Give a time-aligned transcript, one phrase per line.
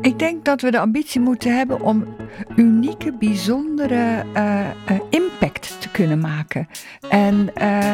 [0.00, 2.04] Ik denk dat we de ambitie moeten hebben om
[2.56, 6.68] unieke, bijzondere uh, uh, impact te kunnen maken.
[7.08, 7.92] En uh,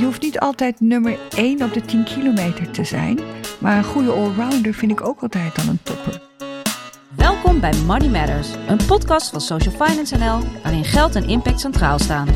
[0.00, 3.18] je hoeft niet altijd nummer 1 op de 10 kilometer te zijn.
[3.58, 6.20] Maar een goede allrounder vind ik ook altijd dan een topper.
[7.16, 11.98] Welkom bij Money Matters, een podcast van Social Finance NL, waarin geld en impact centraal
[11.98, 12.28] staan.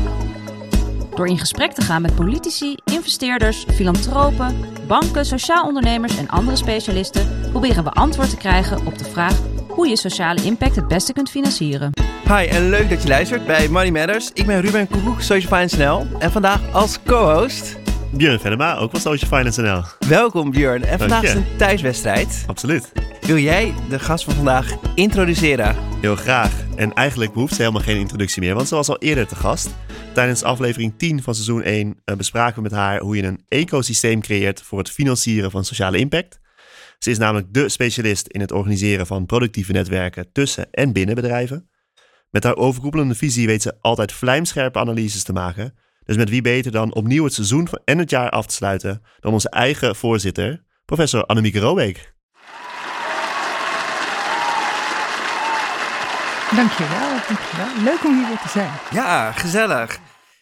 [1.17, 4.55] Door in gesprek te gaan met politici, investeerders, filantropen,
[4.87, 9.87] banken, sociaal ondernemers en andere specialisten, proberen we antwoord te krijgen op de vraag hoe
[9.87, 11.91] je sociale impact het beste kunt financieren.
[12.27, 14.31] Hi en leuk dat je luistert bij Money Matters.
[14.33, 17.86] Ik ben Ruben Koekoek, Social Finance NL en vandaag als co-host...
[18.17, 20.09] Björn Venema, ook van Social Finance NL.
[20.09, 20.83] Welkom Björn.
[20.83, 22.43] En vandaag is een thuiswedstrijd.
[22.47, 22.91] Absoluut.
[23.21, 25.75] Wil jij de gast van vandaag introduceren?
[26.01, 26.65] Heel graag.
[26.75, 29.69] En eigenlijk behoeft ze helemaal geen introductie meer, want ze was al eerder te gast.
[30.13, 34.21] Tijdens aflevering 10 van seizoen 1 uh, bespraken we met haar hoe je een ecosysteem
[34.21, 36.39] creëert voor het financieren van sociale impact.
[36.99, 41.69] Ze is namelijk de specialist in het organiseren van productieve netwerken tussen en binnen bedrijven.
[42.29, 45.73] Met haar overkoepelende visie weet ze altijd vlijmscherpe analyses te maken.
[46.07, 49.33] Dus met wie beter dan opnieuw het seizoen en het jaar af te sluiten dan
[49.33, 52.13] onze eigen voorzitter, professor Annemieke Robeek.
[56.55, 57.83] Dankjewel, dankjewel.
[57.83, 58.71] Leuk om hier weer te zijn.
[58.91, 59.99] Ja, gezellig.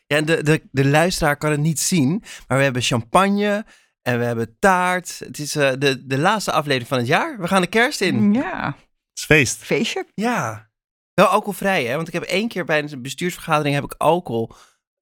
[0.08, 3.66] Ja, de, de, de luisteraar kan het niet zien, maar we hebben champagne
[4.02, 5.20] en we hebben taart.
[5.20, 7.40] Het is uh, de, de laatste aflevering van het jaar.
[7.40, 8.34] We gaan de kerst in.
[8.34, 8.66] Ja.
[8.66, 9.58] Het is feest.
[9.64, 10.06] Feestje.
[10.14, 10.70] Ja.
[11.14, 11.96] Wel alcoholvrij, hè?
[11.96, 14.56] Want ik heb één keer bij een bestuursvergadering heb ik alcohol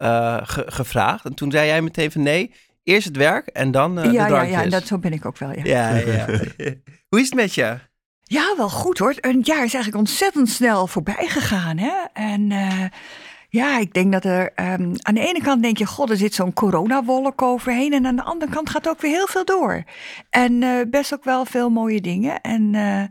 [0.03, 1.25] uh, ge gevraagd.
[1.25, 4.29] En toen zei jij meteen van nee, eerst het werk en dan uh, ja, de
[4.29, 4.55] drankjes.
[4.55, 5.63] Ja, ja, dat, zo ben ik ook wel, ja.
[5.63, 6.25] Ja, ja.
[7.09, 7.77] Hoe is het met je?
[8.23, 9.15] Ja, wel goed hoor.
[9.19, 11.77] Een jaar is eigenlijk ontzettend snel voorbij gegaan.
[11.77, 11.93] Hè?
[12.13, 12.85] En uh,
[13.49, 16.33] ja, ik denk dat er um, aan de ene kant denk je, god, er zit
[16.33, 17.93] zo'n coronawolk overheen.
[17.93, 19.83] En aan de andere kant gaat ook weer heel veel door.
[20.29, 22.41] En uh, best ook wel veel mooie dingen.
[22.41, 23.03] En, uh,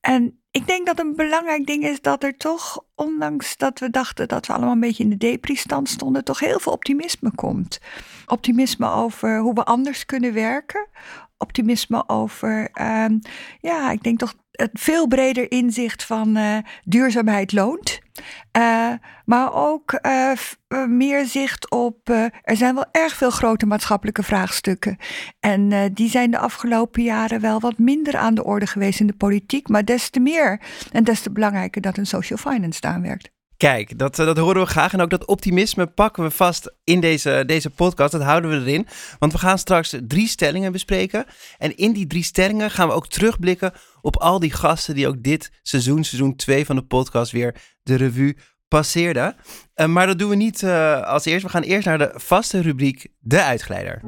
[0.00, 4.28] en ik denk dat een belangrijk ding is dat er toch, ondanks dat we dachten
[4.28, 7.80] dat we allemaal een beetje in de depri-stand stonden, toch heel veel optimisme komt.
[8.26, 10.88] Optimisme over hoe we anders kunnen werken.
[11.38, 13.20] Optimisme over, um,
[13.60, 17.98] ja, ik denk toch het veel breder inzicht van uh, duurzaamheid loont.
[18.58, 18.92] Uh,
[19.24, 22.08] maar ook uh, meer zicht op.
[22.42, 24.96] er zijn wel erg veel grote maatschappelijke vraagstukken.
[25.40, 29.12] En die zijn de afgelopen jaren wel wat minder aan de orde geweest in de
[29.12, 29.68] politiek.
[29.68, 30.60] Maar des te meer
[30.92, 33.30] en des te belangrijker dat een social finance daar werkt.
[33.60, 34.92] Kijk, dat, dat horen we graag.
[34.92, 38.12] En ook dat optimisme pakken we vast in deze, deze podcast.
[38.12, 38.86] Dat houden we erin.
[39.18, 41.24] Want we gaan straks drie stellingen bespreken.
[41.58, 45.22] En in die drie stellingen gaan we ook terugblikken op al die gasten die ook
[45.22, 48.36] dit seizoen, seizoen 2 van de podcast, weer de revue
[48.68, 49.36] passeerden.
[49.74, 51.44] Uh, maar dat doen we niet uh, als eerst.
[51.44, 54.00] We gaan eerst naar de vaste rubriek De Uitgeleider.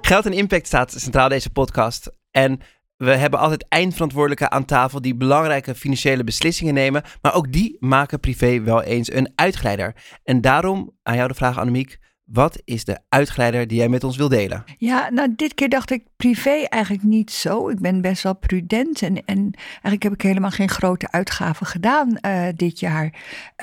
[0.00, 2.10] Geld en impact staat centraal deze podcast.
[2.30, 2.60] En
[2.96, 7.02] we hebben altijd eindverantwoordelijken aan tafel die belangrijke financiële beslissingen nemen.
[7.22, 9.94] Maar ook die maken privé wel eens een uitgeleider.
[10.24, 11.98] En daarom aan jou de vraag, Annemiek.
[12.26, 14.64] Wat is de uitgeleider die jij met ons wil delen?
[14.78, 17.68] Ja, nou, dit keer dacht ik privé eigenlijk niet zo.
[17.68, 22.18] Ik ben best wel prudent en, en eigenlijk heb ik helemaal geen grote uitgaven gedaan
[22.26, 23.12] uh, dit jaar.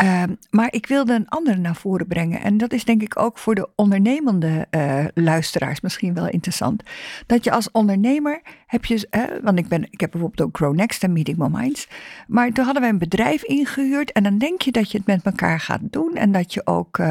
[0.03, 2.41] Uh, maar ik wilde een andere naar voren brengen.
[2.41, 6.83] En dat is denk ik ook voor de ondernemende uh, luisteraars misschien wel interessant.
[7.25, 9.07] Dat je als ondernemer heb je,
[9.43, 11.87] want ik, ben, ik heb bijvoorbeeld ook Grow Next en Meeting My Minds.
[12.27, 15.23] Maar toen hadden wij een bedrijf ingehuurd en dan denk je dat je het met
[15.23, 16.15] elkaar gaat doen.
[16.15, 17.01] En dat je ook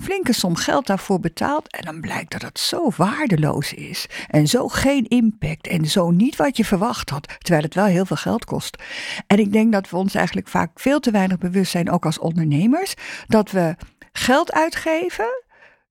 [0.00, 1.76] flinke som geld daarvoor betaalt.
[1.76, 4.06] En dan blijkt dat het zo waardeloos is.
[4.28, 5.66] En zo geen impact.
[5.66, 7.26] En zo niet wat je verwacht had.
[7.38, 8.82] Terwijl het wel heel veel geld kost.
[9.26, 12.18] En ik denk dat we ons eigenlijk vaak veel te weinig bewust zijn, ook als
[12.18, 12.94] ondernemers.
[13.26, 13.76] Dat we
[14.12, 15.42] geld uitgeven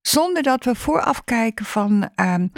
[0.02, 2.10] zonder dat we vooraf kijken van.
[2.16, 2.52] Um,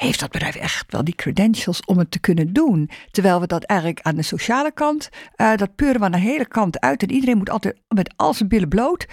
[0.00, 2.90] heeft dat bedrijf echt wel die credentials om het te kunnen doen?
[3.10, 6.46] Terwijl we dat eigenlijk aan de sociale kant, uh, dat peuren we aan de hele
[6.46, 7.02] kant uit.
[7.02, 9.06] En iedereen moet altijd met al zijn billen bloot.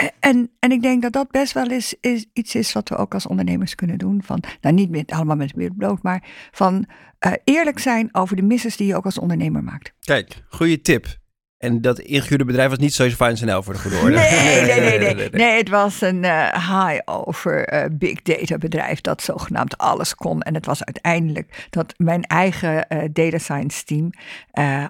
[0.00, 2.96] Uh, en, en ik denk dat dat best wel is, is iets is wat we
[2.96, 4.22] ook als ondernemers kunnen doen.
[4.24, 6.86] Van, nou, niet met, allemaal met billen bloot, maar van
[7.26, 9.92] uh, eerlijk zijn over de misses die je ook als ondernemer maakt.
[10.00, 11.20] Kijk, goede tip.
[11.62, 14.16] En dat ingehuurde bedrijf was niet Social Finance NL voor de goede orde.
[14.16, 14.98] Nee, nee, nee.
[14.98, 15.28] nee, nee.
[15.30, 20.40] nee het was een uh, high-over uh, big data bedrijf dat zogenaamd alles kon.
[20.42, 24.10] En het was uiteindelijk dat mijn eigen uh, data science team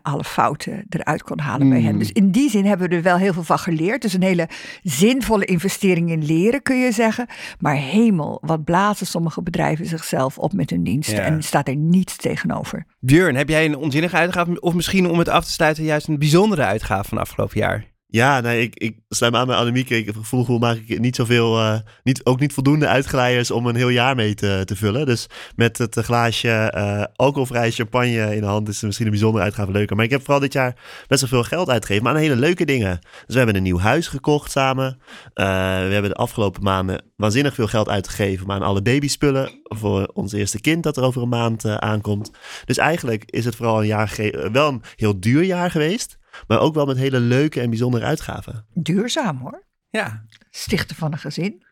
[0.02, 1.72] alle fouten eruit kon halen mm.
[1.72, 1.98] bij hen.
[1.98, 4.02] Dus in die zin hebben we er wel heel veel van geleerd.
[4.02, 4.48] Dus een hele
[4.82, 7.26] zinvolle investering in leren kun je zeggen.
[7.58, 11.16] Maar hemel, wat blazen sommige bedrijven zichzelf op met hun diensten.
[11.16, 11.22] Ja.
[11.22, 12.84] En staat er niets tegenover.
[12.98, 16.18] Björn, heb jij een onzinnige uitgave of misschien om het af te sluiten juist een
[16.18, 17.92] bijzondere uitgave van afgelopen jaar?
[18.12, 19.96] Ja, nee, ik, ik sluit me aan bij Annemieke.
[19.96, 23.74] Ik het gevoel, maak ik niet zoveel, uh, niet, ook niet voldoende uitglijders om een
[23.74, 25.06] heel jaar mee te, te vullen.
[25.06, 25.26] Dus
[25.56, 29.72] met het glaasje uh, alcoholvrij champagne in de hand is het misschien een bijzondere uitgave
[29.72, 29.96] leuker.
[29.96, 30.76] Maar ik heb vooral dit jaar
[31.06, 32.98] best wel veel geld uitgegeven, maar aan hele leuke dingen.
[33.00, 34.98] Dus we hebben een nieuw huis gekocht samen.
[35.34, 35.44] Uh,
[35.86, 40.32] we hebben de afgelopen maanden waanzinnig veel geld uitgegeven, maar aan alle babyspullen voor ons
[40.32, 42.30] eerste kind dat er over een maand aankomt.
[42.64, 44.16] Dus eigenlijk is het vooral een jaar,
[44.52, 46.20] wel een heel duur jaar geweest.
[46.46, 48.66] Maar ook wel met hele leuke en bijzondere uitgaven.
[48.74, 49.62] Duurzaam hoor.
[49.90, 50.24] Ja.
[50.50, 51.64] Stichten van een gezin.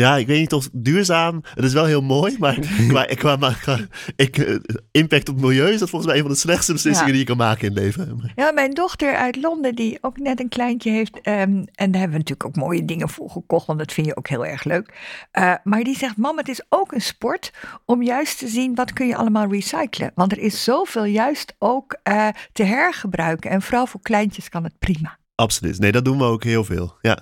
[0.00, 1.42] Ja, ik weet niet of duurzaam.
[1.54, 2.58] Het is wel heel mooi, maar
[2.88, 3.78] qua, qua, qua
[4.16, 4.56] ik, eh,
[4.90, 7.26] impact op het milieu is dat volgens mij een van de slechtste beslissingen die je
[7.26, 8.32] kan maken in het leven.
[8.36, 11.16] Ja, mijn dochter uit Londen, die ook net een kleintje heeft.
[11.16, 14.16] Um, en daar hebben we natuurlijk ook mooie dingen voor gekocht, want dat vind je
[14.16, 14.94] ook heel erg leuk.
[15.38, 17.52] Uh, maar die zegt: Mam, het is ook een sport
[17.84, 20.12] om juist te zien wat kun je allemaal recyclen.
[20.14, 23.50] Want er is zoveel juist ook uh, te hergebruiken.
[23.50, 25.18] En vooral voor kleintjes kan het prima.
[25.34, 25.78] Absoluut.
[25.78, 26.96] Nee, dat doen we ook heel veel.
[27.00, 27.18] Ja.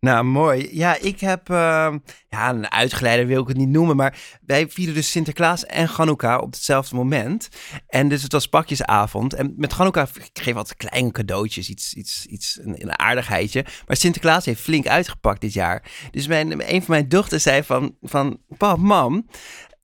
[0.00, 0.68] Nou, mooi.
[0.72, 1.94] Ja, ik heb, uh,
[2.28, 6.42] ja, een uitgeleider wil ik het niet noemen, maar wij vieren dus Sinterklaas en Hanukkah
[6.42, 7.48] op hetzelfde moment.
[7.86, 9.34] En dus het was pakjesavond.
[9.34, 13.64] En met Hanukkah ik geef altijd kleine cadeautjes, iets, iets, iets een, een, aardigheidje.
[13.86, 15.90] Maar Sinterklaas heeft flink uitgepakt dit jaar.
[16.10, 19.26] Dus mijn, een van mijn dochters zei van, van pap, mam,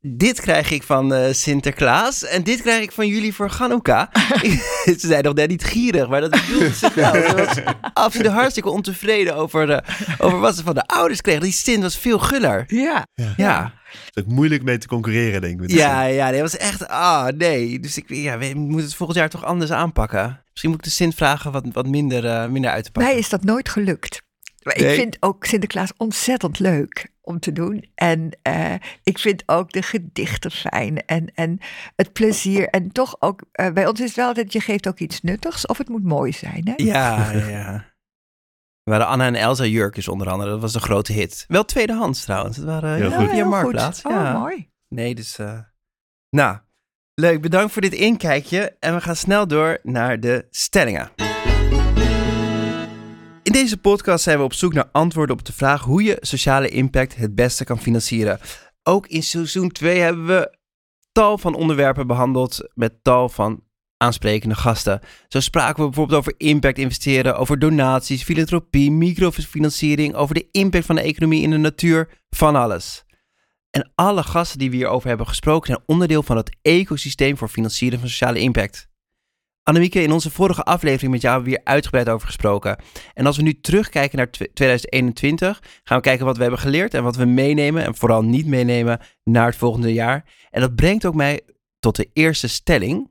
[0.06, 4.06] dit krijg ik van uh, Sinterklaas en dit krijg ik van jullie voor Hanukkah.
[4.84, 7.12] ze zijn nog net niet gierig, maar dat bedoelde ze wel.
[7.12, 9.78] Ze was absoluut hartstikke ontevreden over, uh,
[10.18, 11.40] over wat ze van de ouders kregen.
[11.42, 12.64] Die Sint was veel guller.
[12.66, 13.06] Ja.
[13.14, 13.32] ja.
[13.36, 13.72] ja.
[13.90, 15.70] Het is ook moeilijk mee te concurreren, denk ik.
[15.70, 17.80] Ja, ja, dat was echt, ah, nee.
[17.80, 20.42] Dus ik, ja, we moeten het volgend jaar toch anders aanpakken.
[20.50, 23.12] Misschien moet ik de Sint vragen wat, wat minder, uh, minder uit te pakken.
[23.12, 24.22] Mij is dat nooit gelukt.
[24.62, 27.90] Maar ik vind ook Sinterklaas ontzettend leuk om te doen.
[27.94, 31.58] En uh, ik vind ook de gedichten fijn en, en
[31.96, 32.68] het plezier.
[32.68, 35.66] En toch ook, uh, bij ons is het wel dat je geeft ook iets nuttigs
[35.66, 36.68] of het moet mooi zijn.
[36.68, 36.72] Hè?
[36.76, 37.90] Ja, ja.
[38.82, 40.50] We waren Anna en Elsa jurkjes onder andere.
[40.50, 41.44] Dat was een grote hit.
[41.48, 42.56] Wel tweedehands trouwens.
[42.56, 43.30] Het waren heel goed.
[43.30, 44.02] via Marktplaats.
[44.02, 44.38] Oh, ja.
[44.38, 44.70] mooi.
[44.88, 45.38] Nee, dus...
[45.38, 45.58] Uh,
[46.30, 46.58] nou,
[47.14, 47.40] leuk.
[47.40, 48.76] Bedankt voor dit inkijkje.
[48.78, 51.10] En we gaan snel door naar de stellingen.
[53.52, 56.68] In deze podcast zijn we op zoek naar antwoorden op de vraag hoe je sociale
[56.68, 58.40] impact het beste kan financieren.
[58.82, 60.56] Ook in seizoen 2 hebben we
[61.12, 63.62] tal van onderwerpen behandeld met tal van
[63.96, 65.00] aansprekende gasten.
[65.28, 70.94] Zo spraken we bijvoorbeeld over impact investeren, over donaties, filantropie, microfinanciering, over de impact van
[70.94, 73.04] de economie in de natuur, van alles.
[73.70, 77.98] En alle gasten die we hierover hebben gesproken zijn onderdeel van het ecosysteem voor financieren
[77.98, 78.90] van sociale impact.
[79.64, 82.76] Annemieke, in onze vorige aflevering met jou hebben we hier uitgebreid over gesproken.
[83.14, 87.02] En als we nu terugkijken naar 2021, gaan we kijken wat we hebben geleerd en
[87.02, 90.24] wat we meenemen en vooral niet meenemen naar het volgende jaar.
[90.50, 91.40] En dat brengt ook mij
[91.80, 93.10] tot de eerste stelling.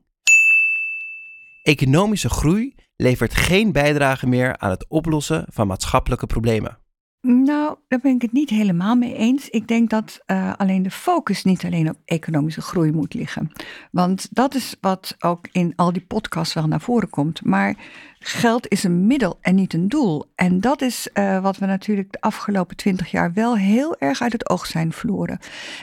[1.62, 6.81] Economische groei levert geen bijdrage meer aan het oplossen van maatschappelijke problemen.
[7.26, 9.48] Nou, daar ben ik het niet helemaal mee eens.
[9.48, 13.50] Ik denk dat uh, alleen de focus niet alleen op economische groei moet liggen.
[13.90, 17.44] Want dat is wat ook in al die podcasts wel naar voren komt.
[17.44, 17.76] Maar
[18.22, 20.24] geld is een middel en niet een doel.
[20.34, 24.32] En dat is uh, wat we natuurlijk de afgelopen twintig jaar wel heel erg uit
[24.32, 25.38] het oog zijn verloren.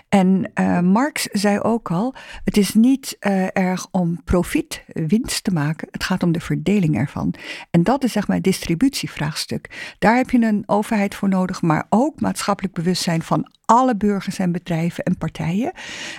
[0.10, 2.14] En uh, Marx zei ook al:
[2.44, 5.88] het is niet uh, erg om profit, winst te maken.
[5.92, 7.34] Het gaat om de verdeling ervan.
[7.72, 9.96] En dat is zeg maar het distributievraagstuk.
[10.00, 14.51] Daar heb je een overheid voor nodig, maar ook maatschappelijk bewustzijn van alle burgers en
[14.51, 15.71] bedrijven en partijen.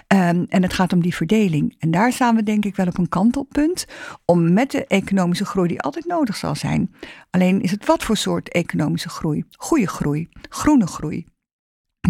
[0.08, 1.74] Um, en het gaat om die verdeling.
[1.78, 3.86] En daar staan we denk ik wel op een kantelpunt
[4.24, 6.94] om met de economische groei die altijd nodig zal zijn.
[7.30, 9.44] Alleen is het wat voor soort economische groei?
[9.56, 11.26] Goede groei, groene groei,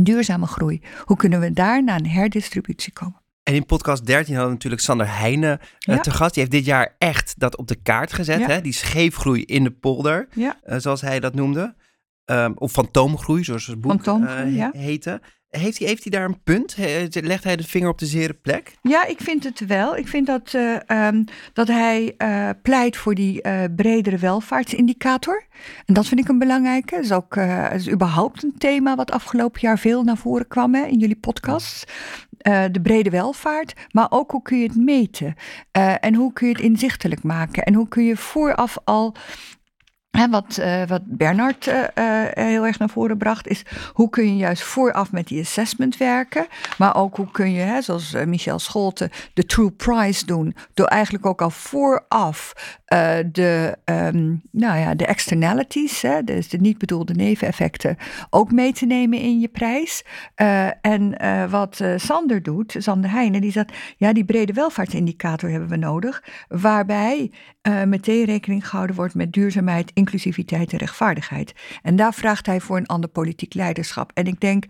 [0.01, 0.83] duurzame groei.
[1.05, 3.21] Hoe kunnen we daar naar een herdistributie komen?
[3.43, 5.99] En in podcast 13 hadden we natuurlijk Sander Heijnen ja.
[5.99, 6.35] te gast.
[6.35, 8.39] Die heeft dit jaar echt dat op de kaart gezet.
[8.39, 8.47] Ja.
[8.47, 8.61] Hè?
[8.61, 10.57] Die scheefgroei in de polder, ja.
[10.67, 11.75] uh, zoals hij dat noemde.
[12.25, 14.71] Um, of fantoomgroei, zoals het boek uh, ja.
[14.73, 15.21] heette.
[15.51, 16.77] Heeft hij, heeft hij daar een punt?
[17.21, 18.75] Legt hij de vinger op de zere plek?
[18.83, 19.97] Ja, ik vind het wel.
[19.97, 25.47] Ik vind dat, uh, um, dat hij uh, pleit voor die uh, bredere welvaartsindicator.
[25.85, 26.95] En dat vind ik een belangrijke.
[26.95, 27.37] Dat is ook
[27.75, 31.93] is überhaupt een thema wat afgelopen jaar veel naar voren kwam hè, in jullie podcast.
[32.49, 35.35] Uh, de brede welvaart, maar ook hoe kun je het meten?
[36.01, 37.63] En hoe kun je het inzichtelijk maken?
[37.63, 39.15] En hoe kun je vooraf al
[40.31, 43.63] Wat, uh, wat Bernard uh, uh, heel erg naar voren bracht, is
[43.93, 46.47] hoe kun je juist vooraf met die assessment werken.
[46.79, 50.55] Maar ook hoe kun je, hè, zoals Michel Scholte, de true price doen.
[50.75, 52.53] Door eigenlijk ook al vooraf
[53.33, 57.97] de, um, nou ja, de externalities, hè, dus de niet bedoelde neveneffecten,
[58.31, 60.05] ook mee te nemen in je prijs.
[60.81, 61.17] en
[61.51, 66.23] wat Sander doet, Sander Heijnen, die zegt, ja, die brede welvaartsindicator hebben we nodig.
[66.49, 67.31] Waarbij
[67.87, 71.53] meteen rekening gehouden wordt met duurzaamheid inclusiviteit en rechtvaardigheid.
[71.83, 74.11] En daar vraagt hij voor een ander politiek leiderschap.
[74.15, 74.65] En ik denk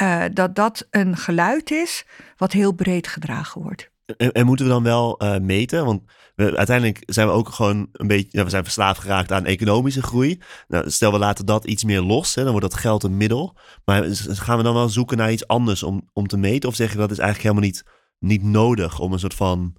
[0.00, 2.04] uh, dat dat een geluid is
[2.36, 3.90] wat heel breed gedragen wordt.
[4.16, 5.84] En, en moeten we dan wel uh, meten?
[5.84, 6.02] Want
[6.34, 10.02] we, uiteindelijk zijn we ook gewoon een beetje, nou, we zijn verslaafd geraakt aan economische
[10.02, 10.40] groei.
[10.68, 13.56] Nou, stel we laten dat iets meer los, hè, dan wordt dat geld een middel.
[13.84, 16.68] Maar gaan we dan wel zoeken naar iets anders om, om te meten?
[16.68, 17.84] Of zeg je dat is eigenlijk helemaal niet,
[18.18, 19.76] niet nodig om een soort van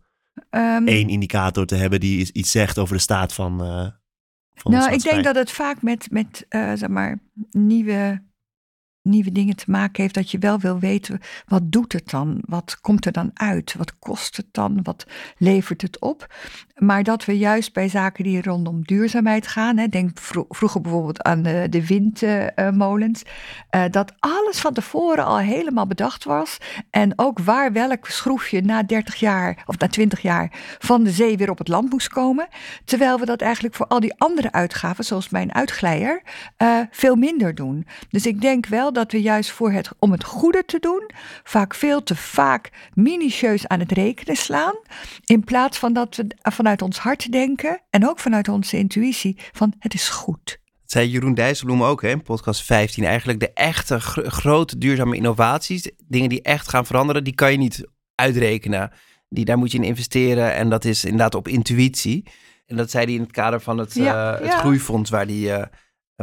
[0.49, 3.65] um, één indicator te hebben die iets zegt over de staat van.
[3.65, 3.98] Uh, van
[4.63, 7.19] nou, ik denk dat het vaak met, met uh, zeg maar,
[7.51, 8.21] nieuwe
[9.09, 12.37] nieuwe dingen te maken heeft, dat je wel wil weten, wat doet het dan?
[12.41, 13.75] Wat komt er dan uit?
[13.77, 14.79] Wat kost het dan?
[14.83, 15.05] Wat
[15.37, 16.27] levert het op?
[16.75, 20.17] Maar dat we juist bij zaken die rondom duurzaamheid gaan, hè, denk
[20.49, 23.23] vroeger bijvoorbeeld aan de, de windmolens,
[23.75, 26.57] uh, dat alles van tevoren al helemaal bedacht was.
[26.89, 31.37] En ook waar welk schroefje na 30 jaar of na 20 jaar van de zee
[31.37, 32.47] weer op het land moest komen.
[32.85, 36.21] Terwijl we dat eigenlijk voor al die andere uitgaven, zoals mijn uitglijer,
[36.57, 37.87] uh, veel minder doen.
[38.09, 41.09] Dus ik denk wel dat we juist voor het, om het goede te doen,
[41.43, 44.75] vaak veel te vaak minutieus aan het rekenen slaan.
[45.25, 49.73] In plaats van dat we vanuit ons hart denken en ook vanuit onze intuïtie van
[49.79, 50.59] het is goed.
[50.85, 53.03] zei Jeroen Dijsselbloem ook hè, in podcast 15.
[53.03, 57.87] Eigenlijk de echte grote duurzame innovaties, dingen die echt gaan veranderen, die kan je niet
[58.15, 58.91] uitrekenen.
[59.29, 62.25] Die, daar moet je in investeren en dat is inderdaad op intuïtie.
[62.65, 65.47] En dat zei hij in het kader van het, ja, uh, het groeifonds waar die...
[65.47, 65.63] Uh,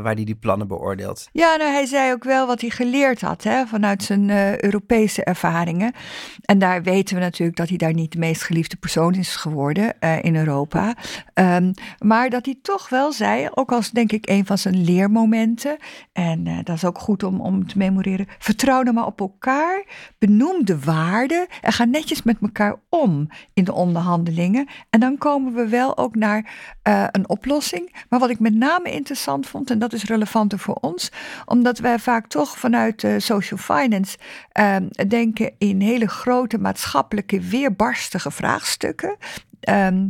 [0.02, 1.28] waar hij die plannen beoordeelt.
[1.32, 5.24] Ja, nou, hij zei ook wel wat hij geleerd had hè, vanuit zijn uh, Europese
[5.24, 5.92] ervaringen.
[6.44, 9.94] En daar weten we natuurlijk dat hij daar niet de meest geliefde persoon is geworden
[10.00, 10.94] uh, in Europa.
[11.34, 15.76] Um, maar dat hij toch wel zei, ook als denk ik een van zijn leermomenten,
[16.12, 19.84] en uh, dat is ook goed om, om te memoreren, vertrouw dan maar op elkaar,
[20.18, 24.68] benoem de waarden en ga netjes met elkaar om in de onderhandelingen.
[24.90, 26.50] En dan komen we wel ook naar
[26.86, 28.04] een oplossing.
[28.08, 31.10] Maar wat ik met name interessant vond, en dat is relevanter voor ons,
[31.44, 34.18] omdat wij vaak toch vanuit uh, social finance
[34.60, 34.76] uh,
[35.08, 39.16] denken in hele grote maatschappelijke weerbarstige vraagstukken.
[39.68, 40.08] Um,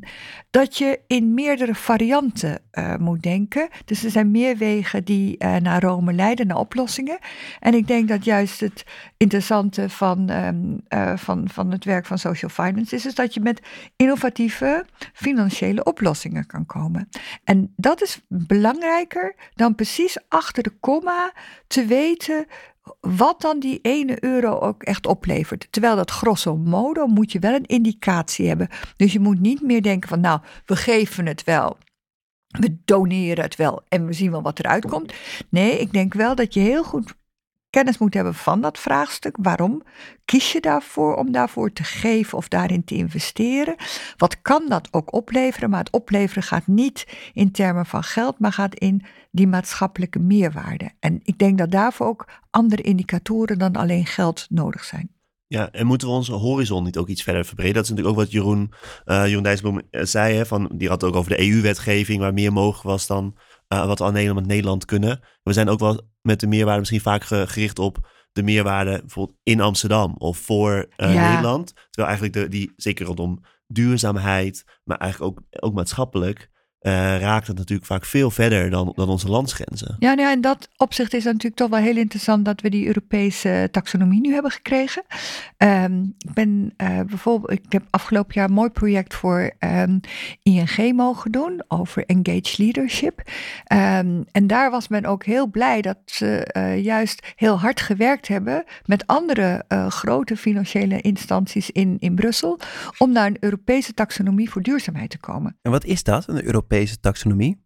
[0.50, 3.68] dat je in meerdere varianten uh, moet denken.
[3.84, 7.18] Dus er zijn meer wegen die uh, naar Rome leiden, naar oplossingen.
[7.60, 8.84] En ik denk dat juist het
[9.16, 13.40] interessante van, um, uh, van, van het werk van social finance is, is dat je
[13.40, 13.60] met
[13.96, 17.08] innovatieve financiële oplossingen kan komen.
[17.44, 21.32] En dat is belangrijker dan precies achter de komma
[21.66, 22.46] te weten
[23.00, 25.66] wat dan die ene euro ook echt oplevert.
[25.70, 28.68] Terwijl dat grosso modo moet je wel een indicatie hebben.
[28.96, 31.76] Dus je moet niet meer denken van nou, we geven het wel.
[32.46, 35.12] We doneren het wel en we zien wel wat eruit komt.
[35.48, 37.14] Nee, ik denk wel dat je heel goed
[37.76, 39.36] kennis moet hebben van dat vraagstuk.
[39.40, 39.82] Waarom
[40.24, 43.74] kies je daarvoor om daarvoor te geven of daarin te investeren?
[44.16, 45.70] Wat kan dat ook opleveren?
[45.70, 50.90] Maar het opleveren gaat niet in termen van geld, maar gaat in die maatschappelijke meerwaarde.
[51.00, 55.10] En ik denk dat daarvoor ook andere indicatoren dan alleen geld nodig zijn.
[55.46, 57.74] Ja, en moeten we onze horizon niet ook iets verder verbreden?
[57.74, 58.72] Dat is natuurlijk ook wat Jeroen,
[59.06, 60.34] uh, Jeroen Dijsselbloem eh, zei.
[60.34, 63.36] Hè, van, die had het ook over de EU-wetgeving, waar meer mogelijk was dan
[63.68, 65.20] uh, wat we alleen met Nederland kunnen.
[65.42, 69.60] We zijn ook wel met de meerwaarde misschien vaak gericht op de meerwaarde bijvoorbeeld in
[69.60, 71.28] Amsterdam of voor uh, ja.
[71.28, 71.72] Nederland.
[71.90, 76.50] Terwijl eigenlijk de, die, zeker rondom duurzaamheid, maar eigenlijk ook, ook maatschappelijk,
[76.86, 79.96] uh, raakt het natuurlijk vaak veel verder dan, dan onze landsgrenzen.
[79.98, 82.70] Ja, nou ja, in dat opzicht is het natuurlijk toch wel heel interessant dat we
[82.70, 85.02] die Europese taxonomie nu hebben gekregen.
[85.58, 90.00] Um, ik ben uh, bijvoorbeeld, ik heb afgelopen jaar een mooi project voor um,
[90.42, 93.22] ING mogen doen over engaged leadership.
[93.72, 98.28] Um, en daar was men ook heel blij dat ze uh, juist heel hard gewerkt
[98.28, 102.58] hebben met andere grote financiële instanties in, in Brussel
[102.98, 105.56] om naar een Europese taxonomie voor duurzaamheid te komen.
[105.62, 107.65] En wat is dat, een Europese Europese taxonomie?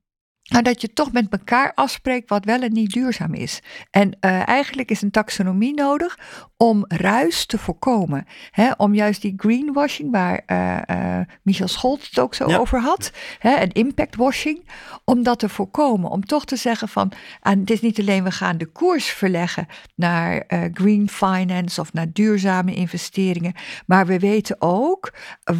[0.50, 3.60] Nou, dat je toch met elkaar afspreekt wat wel en niet duurzaam is.
[3.90, 6.18] En uh, eigenlijk is een taxonomie nodig
[6.56, 8.26] om ruis te voorkomen.
[8.50, 8.70] Hè?
[8.76, 12.56] Om juist die greenwashing, waar uh, uh, Michel Scholz het ook zo ja.
[12.56, 13.50] over had, hè?
[13.50, 14.68] en impactwashing,
[15.04, 16.10] om dat te voorkomen.
[16.10, 19.66] Om toch te zeggen van, en het is niet alleen we gaan de koers verleggen
[19.94, 23.54] naar green finance of naar duurzame investeringen,
[23.86, 25.12] maar we weten ook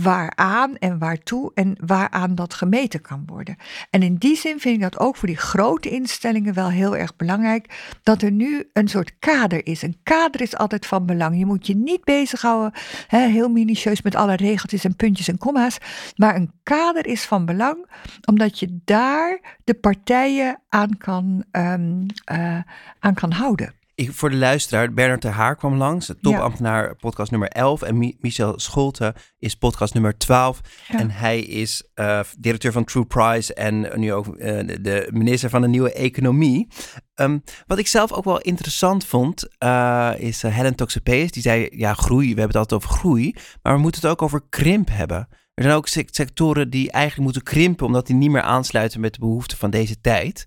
[0.03, 3.57] waaraan en waartoe en waaraan dat gemeten kan worden.
[3.91, 7.17] En in die zin vind ik dat ook voor die grote instellingen wel heel erg
[7.17, 9.83] belangrijk, dat er nu een soort kader is.
[9.83, 11.39] Een kader is altijd van belang.
[11.39, 15.79] Je moet je niet bezighouden, hè, heel minutieus met alle regeltjes en puntjes en komma's,
[16.17, 17.91] maar een kader is van belang,
[18.25, 22.59] omdat je daar de partijen aan kan, um, uh,
[22.99, 23.80] aan kan houden.
[24.01, 27.83] Ik, voor de luisteraar, Bernard de Haar kwam langs, de topambtenaar, podcast nummer 11.
[27.83, 30.61] En Michel Scholte is podcast nummer 12.
[30.89, 34.37] En hij is uh, directeur van True Price en nu ook uh,
[34.81, 36.69] de minister van de nieuwe economie.
[37.15, 41.31] Um, wat ik zelf ook wel interessant vond, uh, is Helen Toxopeus.
[41.31, 44.23] Die zei, ja, groei, we hebben het altijd over groei, maar we moeten het ook
[44.23, 45.29] over krimp hebben.
[45.55, 49.21] Er zijn ook sectoren die eigenlijk moeten krimpen, omdat die niet meer aansluiten met de
[49.21, 50.45] behoeften van deze tijd.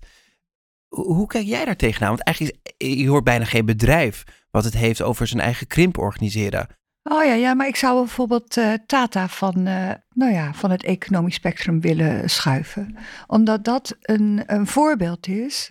[0.94, 2.08] Hoe kijk jij daar tegenaan?
[2.08, 5.98] Want eigenlijk is, je hoort bijna geen bedrijf wat het heeft over zijn eigen krimp
[5.98, 6.66] organiseren.
[7.02, 10.84] Oh ja, ja, maar ik zou bijvoorbeeld uh, Tata van, uh, nou ja, van het
[10.84, 12.96] economisch spectrum willen schuiven.
[13.26, 15.70] Omdat dat een, een voorbeeld is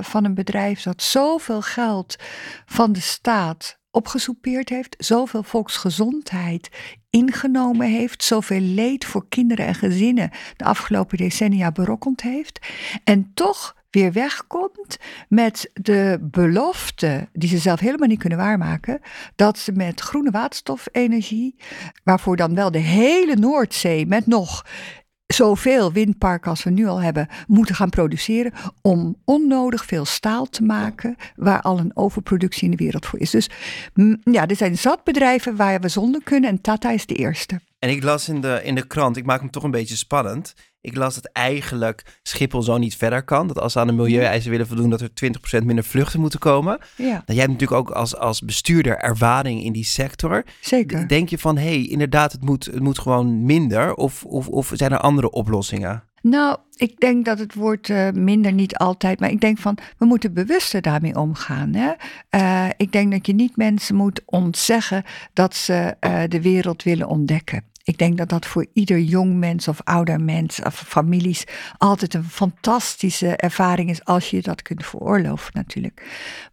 [0.00, 2.16] van een bedrijf dat zoveel geld
[2.66, 6.68] van de staat opgesoupeerd heeft, zoveel volksgezondheid
[7.10, 12.66] ingenomen heeft, zoveel leed voor kinderen en gezinnen de afgelopen decennia berokkend heeft.
[13.04, 19.00] En toch weer wegkomt met de belofte, die ze zelf helemaal niet kunnen waarmaken,
[19.36, 21.56] dat ze met groene waterstofenergie,
[22.04, 24.64] waarvoor dan wel de hele Noordzee met nog
[25.26, 30.62] zoveel windparken als we nu al hebben, moeten gaan produceren om onnodig veel staal te
[30.62, 33.30] maken, waar al een overproductie in de wereld voor is.
[33.30, 33.50] Dus
[34.24, 37.60] ja, er zijn zat bedrijven waar we zonder kunnen en Tata is de eerste.
[37.78, 40.54] En ik las in de, in de krant, ik maak hem toch een beetje spannend.
[40.82, 43.46] Ik las dat eigenlijk Schiphol zo niet verder kan.
[43.46, 45.10] Dat als ze aan de milieueisen willen voldoen, dat er
[45.60, 46.78] 20% minder vluchten moeten komen.
[46.96, 47.04] Ja.
[47.04, 50.44] Nou, jij hebt natuurlijk ook als, als bestuurder ervaring in die sector.
[50.60, 51.08] Zeker.
[51.08, 53.94] Denk je van, hé, hey, inderdaad, het moet, het moet gewoon minder?
[53.94, 56.02] Of, of, of zijn er andere oplossingen?
[56.22, 60.04] Nou, ik denk dat het woord uh, minder niet altijd, maar ik denk van we
[60.04, 61.74] moeten bewuster daarmee omgaan.
[61.74, 61.92] Hè?
[62.30, 67.08] Uh, ik denk dat je niet mensen moet ontzeggen dat ze uh, de wereld willen
[67.08, 67.64] ontdekken.
[67.84, 71.44] Ik denk dat dat voor ieder jong mens of ouder mens of families
[71.78, 76.02] altijd een fantastische ervaring is als je dat kunt veroorloven natuurlijk.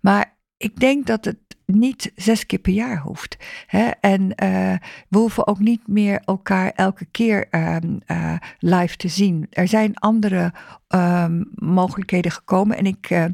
[0.02, 1.38] Maar ik denk dat het
[1.70, 3.38] niet zes keer per jaar hoeft.
[3.66, 3.90] Hè?
[4.02, 4.74] En uh,
[5.08, 9.48] we hoeven ook niet meer elkaar elke keer um, uh, live te zien.
[9.50, 10.54] Er zijn andere
[10.96, 12.78] um, mogelijkheden gekomen.
[12.78, 13.26] En ik, uh,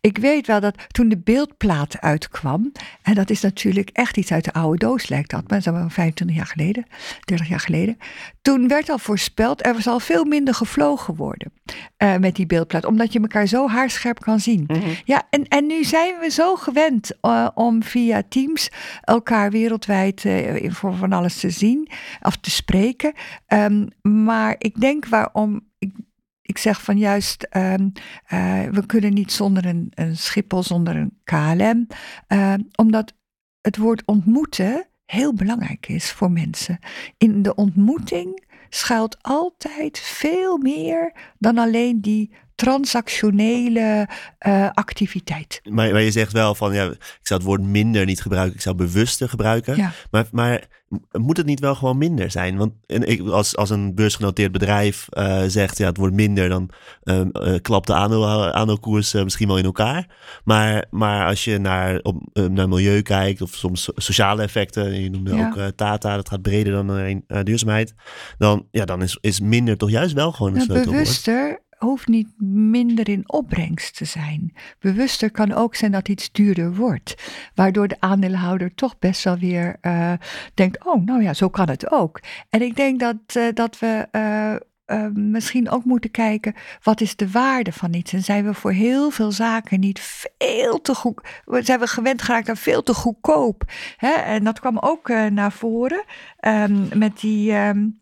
[0.00, 4.44] ik weet wel dat toen de beeldplaat uitkwam, en dat is natuurlijk echt iets uit
[4.44, 6.86] de oude doos, lijkt dat, maar dat is wel 25 jaar geleden,
[7.24, 7.98] 30 jaar geleden.
[8.42, 11.52] Toen werd al voorspeld, er zal veel minder gevlogen worden
[12.20, 14.64] met die beeldplaat, omdat je elkaar zo haarscherp kan zien.
[14.66, 14.94] Mm -hmm.
[15.04, 17.48] Ja, en, en nu zijn we zo gewend uh,
[17.82, 21.88] via Teams elkaar wereldwijd uh, voor van alles te zien
[22.22, 23.12] of te spreken.
[23.48, 25.68] Um, maar ik denk waarom.
[25.78, 25.92] Ik,
[26.42, 27.92] ik zeg van juist, um,
[28.32, 30.16] uh, we kunnen niet zonder een, een
[30.64, 31.86] zonder een KLM.
[32.28, 33.14] Uh, omdat
[33.60, 36.78] het woord ontmoeten heel belangrijk is voor mensen.
[37.18, 44.08] In de ontmoeting schuilt altijd veel meer dan alleen die transactionele
[44.46, 45.60] uh, activiteit.
[45.64, 48.60] Maar, maar, je zegt wel van, ja, ik zou het woord minder niet gebruiken, ik
[48.60, 49.76] zou bewuster gebruiken.
[49.76, 49.92] Ja.
[50.10, 50.68] Maar, maar
[51.12, 52.56] moet het niet wel gewoon minder zijn?
[52.56, 56.70] Want ik, als, als een beursgenoteerd bedrijf uh, zegt, ja, het wordt minder, dan
[57.04, 60.06] uh, uh, klapt de aandeel, aandeelkoers misschien wel in elkaar.
[60.44, 65.34] Maar, maar als je naar, op, naar milieu kijkt, of soms sociale effecten, je noemde
[65.34, 65.46] ja.
[65.46, 67.94] ook Tata, dat gaat breder dan alleen duurzaamheid,
[68.38, 71.02] dan, ja, dan is, is minder toch juist wel gewoon een nou, sleutelwoord.
[71.02, 74.54] Bewuster hoeft niet minder in opbrengst te zijn.
[74.78, 77.14] Bewuster kan ook zijn dat iets duurder wordt,
[77.54, 80.12] waardoor de aandeelhouder toch best wel weer uh,
[80.54, 82.20] denkt: oh, nou ja, zo kan het ook.
[82.50, 84.08] En ik denk dat, uh, dat we.
[84.12, 84.54] Uh,
[85.14, 88.12] misschien ook moeten kijken, wat is de waarde van iets?
[88.12, 92.48] En zijn we voor heel veel zaken niet veel te goed, zijn we gewend geraakt
[92.48, 93.62] aan veel te goedkoop?
[93.96, 94.12] Hè?
[94.12, 96.04] En dat kwam ook naar voren
[96.40, 97.52] um, met die...
[97.52, 98.00] Um,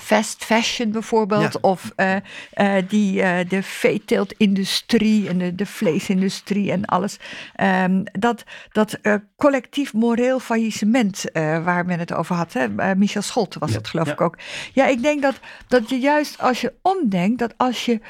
[0.00, 1.58] fast fashion bijvoorbeeld, ja.
[1.60, 2.16] of uh,
[2.54, 7.18] uh, die, uh, de veeteeltindustrie en de, de vleesindustrie en alles.
[7.60, 8.98] Um, dat dat
[9.36, 12.52] collectief moreel faillissement waar men het over had.
[12.52, 12.94] Hè?
[12.94, 13.76] Michel Scholte was ja.
[13.76, 14.12] het geloof ja.
[14.12, 14.38] ik ook.
[14.72, 18.00] Ja, ik denk dat, dat je juist als je omdenkt, dat als je,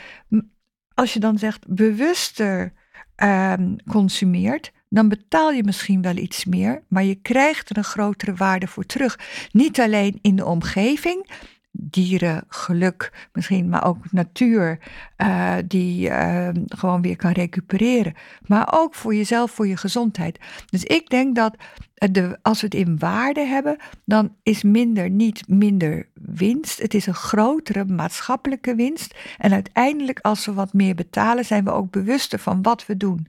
[0.94, 2.72] als je dan zegt bewuster
[3.16, 8.34] um, consumeert, dan betaal je misschien wel iets meer, maar je krijgt er een grotere
[8.34, 9.18] waarde voor terug.
[9.52, 11.30] Niet alleen in de omgeving,
[11.78, 14.78] dieren, geluk misschien, maar ook natuur,
[15.18, 18.14] uh, die uh, gewoon weer kan recupereren.
[18.46, 20.38] Maar ook voor jezelf, voor je gezondheid.
[20.70, 21.56] Dus ik denk dat
[21.94, 26.82] de, als we het in waarde hebben, dan is minder niet minder winst.
[26.82, 29.14] Het is een grotere maatschappelijke winst.
[29.38, 33.26] En uiteindelijk, als we wat meer betalen, zijn we ook bewuster van wat we doen.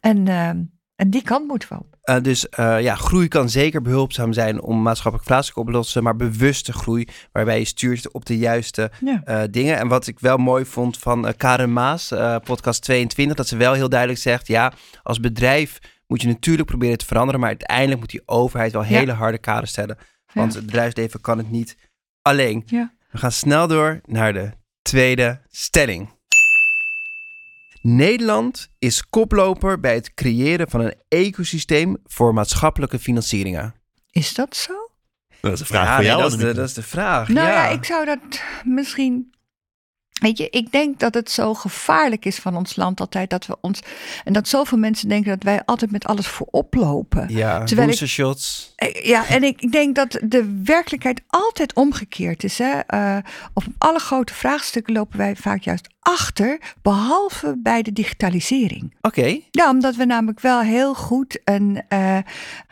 [0.00, 0.28] En,
[0.96, 1.97] en die kant moeten we op.
[2.08, 6.02] Uh, dus uh, ja, groei kan zeker behulpzaam zijn om maatschappelijk vraagstukken op te lossen,
[6.02, 9.22] maar bewuste groei waarbij je stuurt op de juiste ja.
[9.26, 9.78] uh, dingen.
[9.78, 12.08] En wat ik wel mooi vond van Karen Maas,
[12.44, 16.98] podcast 22, dat ze wel heel duidelijk zegt, ja, als bedrijf moet je natuurlijk proberen
[16.98, 17.40] te veranderen.
[17.40, 18.88] Maar uiteindelijk moet die overheid wel Ja.
[18.88, 19.98] hele harde kaders stellen.
[20.32, 20.58] Want Ja.
[20.58, 21.76] het bedrijfsleven kan het niet
[22.22, 22.62] alleen.
[22.66, 22.92] Ja.
[23.10, 24.50] We gaan snel door naar de
[24.82, 26.16] tweede stelling.
[27.82, 33.74] Nederland is koploper bij het creëren van een ecosysteem voor maatschappelijke financieringen.
[34.10, 34.72] Is dat zo?
[35.40, 36.22] Dat is een vraag Ja, voor nee, jou.
[36.22, 37.28] dat, is de, dat is de vraag.
[37.28, 37.52] Nou ja.
[37.64, 38.18] ja, ik zou dat
[38.64, 39.36] misschien.
[40.20, 43.56] Weet je, ik denk dat het zo gevaarlijk is van ons land altijd dat we
[43.60, 43.80] ons.
[44.24, 47.28] En dat zoveel mensen denken dat wij altijd met alles voorop lopen.
[47.28, 48.72] Ja, Terwijl ik- boostershots.
[48.76, 52.58] Eh, Ja, en ik ik denk dat de werkelijkheid altijd omgekeerd is.
[52.58, 52.78] Hè?
[52.78, 53.16] Eh,
[53.54, 58.94] op alle grote vraagstukken lopen wij vaak juist achter, behalve bij de digitalisering.
[59.00, 62.18] Oké, Ja, omdat we namelijk wel heel goed een, eh,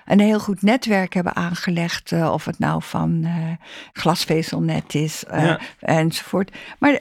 [0.07, 2.13] een heel goed netwerk hebben aangelegd.
[2.13, 3.33] eh, of het nou van eh,
[3.93, 5.61] glasvezelnet is Ja.
[5.81, 6.51] enzovoort.
[6.79, 7.01] Maar,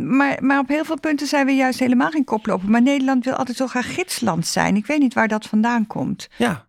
[0.00, 2.70] maar, maar op heel veel punten zijn we juist helemaal geen koploper.
[2.70, 4.76] Maar Nederland wil altijd zo graag gidsland zijn.
[4.76, 6.28] Ik weet niet waar dat vandaan komt.
[6.36, 6.68] ja.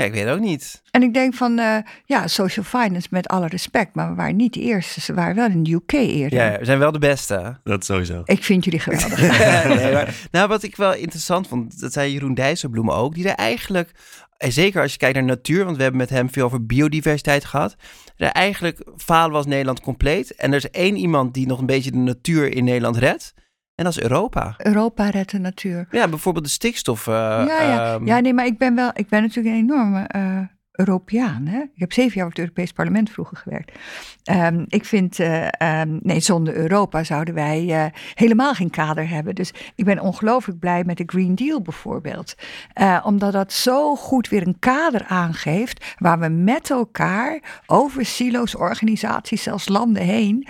[0.00, 0.82] Ja, ik weet het ook niet.
[0.90, 4.54] En ik denk van, eh, ja, social finance met alle respect, maar we waren niet
[4.54, 5.00] de eerste.
[5.00, 6.38] Ze waren wel in de UK eerder.
[6.38, 7.58] Ja, we zijn wel de beste.
[7.64, 8.22] Dat sowieso.
[8.24, 9.20] Ik vind jullie geweldig.
[9.80, 13.34] nee, maar, nou, wat ik wel interessant vond, dat zei Jeroen Dijsselbloem ook, die er
[13.34, 13.90] eigenlijk,
[14.36, 17.44] en zeker als je kijkt naar natuur, want we hebben met hem veel over biodiversiteit
[17.44, 17.76] gehad,
[18.16, 20.34] er eigenlijk falen we als Nederland compleet.
[20.34, 23.34] En er is één iemand die nog een beetje de natuur in Nederland redt,
[23.80, 24.54] en dat is Europa.
[24.58, 25.86] Europa redt de natuur.
[25.90, 27.06] Ja, bijvoorbeeld de stikstof.
[27.06, 27.94] eh, ja, ja.
[27.94, 30.38] ehm, ja, nee, maar ik ben wel, ik ben natuurlijk een enorme eh,
[30.72, 31.46] Europeaan.
[31.46, 31.60] Hè?
[31.60, 33.78] Ik heb zeven jaar op het Europees Parlement vroeger gewerkt.
[34.24, 39.34] Ehm, ik vind, eh, ehm, nee, zonder Europa zouden wij eh, helemaal geen kader hebben.
[39.34, 42.34] Dus ik ben ongelooflijk blij met de Green Deal bijvoorbeeld.
[42.72, 48.54] Eh, omdat dat zo goed weer een kader aangeeft waar we met elkaar over silo's,
[48.54, 50.46] organisaties, zelfs landen heen,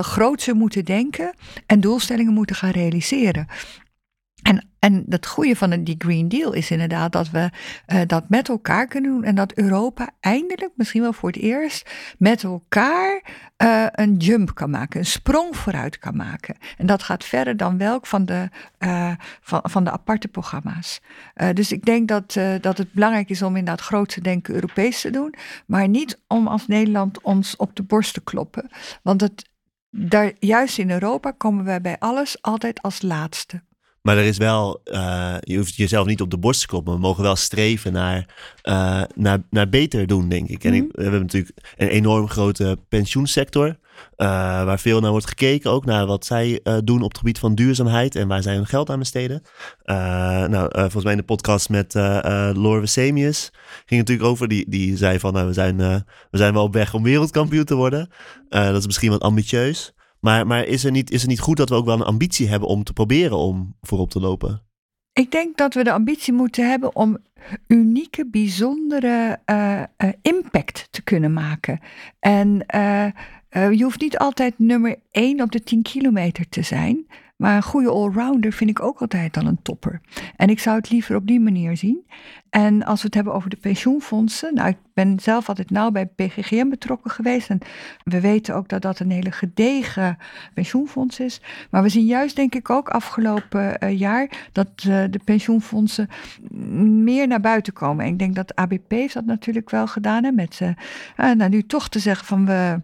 [0.00, 1.34] grootser moeten denken
[1.66, 3.46] en doelstellingen moeten gaan realiseren.
[4.44, 7.50] En, en het goede van die Green Deal is inderdaad dat we
[7.86, 9.24] eh, dat met elkaar kunnen doen.
[9.24, 13.22] En dat Europa eindelijk, misschien wel voor het eerst, met elkaar
[13.56, 15.00] eh, een jump kan maken.
[15.00, 16.56] Een sprong vooruit kan maken.
[16.76, 21.00] En dat gaat verder dan welk van de, eh, van, van de aparte programma's.
[21.52, 25.10] Dus ik denk dat, dat het belangrijk is om inderdaad groot te denken Europees te
[25.10, 25.34] doen.
[25.66, 28.70] Maar niet om als Nederland ons op de borst te kloppen.
[29.02, 29.50] Want het,
[29.90, 33.62] daar, juist in Europa komen wij bij alles altijd als laatste.
[34.04, 36.92] Maar er is wel, eh, je hoeft jezelf niet op de borst te kloppen.
[36.92, 38.28] maar We mogen wel streven naar,
[38.62, 40.64] eh, naar, naar beter doen, denk ik.
[40.64, 40.82] En Mhm.
[40.82, 43.82] ik, we hebben natuurlijk een enorm grote pensioensector.
[44.16, 44.26] eh,
[44.64, 45.70] waar veel naar wordt gekeken.
[45.70, 48.14] Ook naar wat zij doen op het gebied van duurzaamheid.
[48.16, 49.42] En waar zij hun geld aan besteden.
[49.84, 51.94] Nou, volgens mij in de podcast met
[52.56, 53.50] Lore Semius
[53.86, 54.48] ging het natuurlijk over.
[54.48, 57.74] Die, die zei van, nou, we zijn, we zijn wel op weg om wereldkampioen te
[57.74, 58.08] worden.
[58.48, 59.92] Dat is misschien wat ambitieus.
[60.24, 62.48] Maar, maar is, er niet, is het niet goed dat we ook wel een ambitie
[62.48, 64.62] hebben om te proberen om voorop te lopen?
[65.12, 67.18] Ik denk dat we de ambitie moeten hebben om
[67.66, 69.86] unieke, bijzondere eh, eh,
[70.22, 71.80] impact te kunnen maken.
[72.18, 73.06] En eh,
[73.48, 77.06] je hoeft niet altijd nummer één op de 10 kilometer te zijn.
[77.36, 80.00] Maar een goede allrounder vind ik ook altijd al een topper.
[80.36, 82.06] En ik zou het liever op die manier zien.
[82.50, 84.54] En als we het hebben over de pensioenfondsen.
[84.54, 87.50] Nou, ik ben zelf altijd nauw bij PGGM betrokken geweest.
[87.50, 87.58] En
[88.04, 90.18] we weten ook dat dat een hele gedegen
[90.54, 91.40] pensioenfonds is.
[91.70, 96.08] Maar we zien juist, denk ik, ook afgelopen eh, jaar dat eh, de pensioenfondsen
[97.04, 98.04] meer naar buiten komen.
[98.04, 100.24] En ik denk dat ABP heeft dat natuurlijk wel gedaan.
[100.24, 100.60] Hè, met
[101.16, 102.80] eh, nou, nu toch te zeggen van we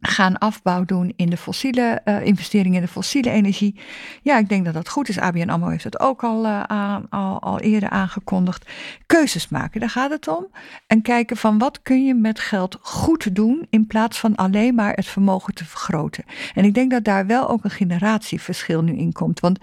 [0.00, 3.80] gaan afbouw doen in de fossiele eh, investeringen in de fossiele energie.
[4.22, 5.18] Ja, ik denk dat dat goed is.
[5.18, 8.70] ABN AMRO heeft dat ook al, eh, aan, al, al eerder aangekondigd.
[9.06, 10.46] Keuzes maken, daar gaat het om.
[10.86, 14.92] En kijken van wat kun je met geld goed doen in plaats van alleen maar
[14.92, 16.24] het vermogen te vergroten.
[16.54, 19.40] En ik denk dat daar wel ook een generatieverschil nu in komt.
[19.40, 19.58] Want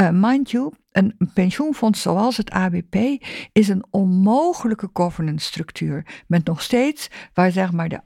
[0.00, 2.96] uh, mind you, een pensioenfonds zoals het ABP
[3.52, 6.06] is een onmogelijke governance structuur.
[6.26, 8.00] Met nog steeds waar zeg maar de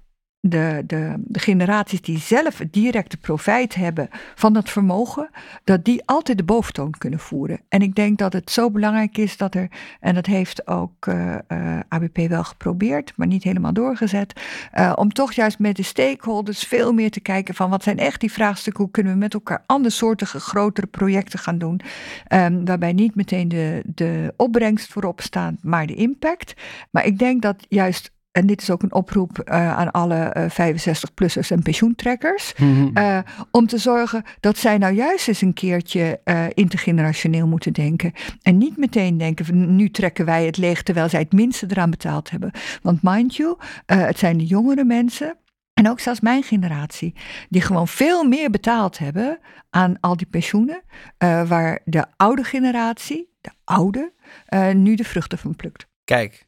[0.48, 5.30] de, de, de, generaties die zelf het directe profijt hebben van dat vermogen,
[5.64, 7.61] dat die altijd de boventoon kunnen voeren.
[7.68, 9.68] En ik denk dat het zo belangrijk is dat er,
[10.00, 14.40] en dat heeft ook uh, uh, ABP wel geprobeerd, maar niet helemaal doorgezet,
[14.74, 18.20] uh, om toch juist met de stakeholders veel meer te kijken van wat zijn echt
[18.20, 21.80] die vraagstukken, hoe kunnen we met elkaar andersoortige, grotere projecten gaan doen,
[22.32, 26.54] um, waarbij niet meteen de, de opbrengst voorop staat, maar de impact.
[26.90, 30.72] Maar ik denk dat juist en dit is ook een oproep uh, aan alle uh,
[30.72, 32.55] 65-plussers en pensioentrekkers.
[32.57, 32.90] Mm-hmm.
[32.94, 33.18] Uh,
[33.51, 36.20] om te zorgen dat zij nou juist eens een keertje
[36.55, 38.12] intergenerationeel moeten denken.
[38.42, 41.90] En niet meteen denken van nu trekken wij het leeg terwijl zij het minste eraan
[41.90, 42.51] betaald hebben.
[42.83, 45.37] Want mind you, het zijn de jongere mensen.
[45.79, 47.14] En ook zelfs mijn generatie,
[47.48, 49.38] die gewoon veel meer betaald hebben
[49.70, 50.83] aan al die pensioenen.
[51.18, 54.12] Uh, waar de oude generatie, de oude,
[54.46, 55.87] eh, nu de vruchten van plukt.
[56.05, 56.47] Kijk,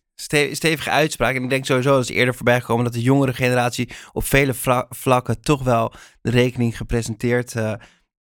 [0.53, 1.35] stevige uitspraak.
[1.35, 4.55] En ik denk sowieso, dat is eerder voorbij gekomen, dat de jongere generatie op vele
[4.55, 7.73] vla- vlakken toch wel de rekening gepresenteerd eh,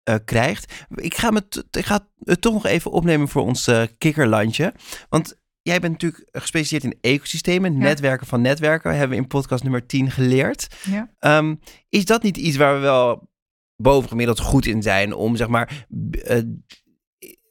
[0.04, 0.74] eh, krijgt.
[0.96, 4.74] Ik ga, me ik ga het toch nog even opnemen voor ons eh, kikkerlandje.
[5.10, 7.78] Want jij bent natuurlijk gespecialiseerd in ecosystemen, Ja.
[7.80, 8.92] netwerken van netwerken.
[8.92, 10.68] hebben we in podcast nummer 10 geleerd.
[10.86, 11.10] Ja.
[11.20, 11.56] Ehm,
[11.90, 13.30] is dat niet iets waar we wel
[13.76, 15.86] bovengemiddeld goed in zijn om zeg maar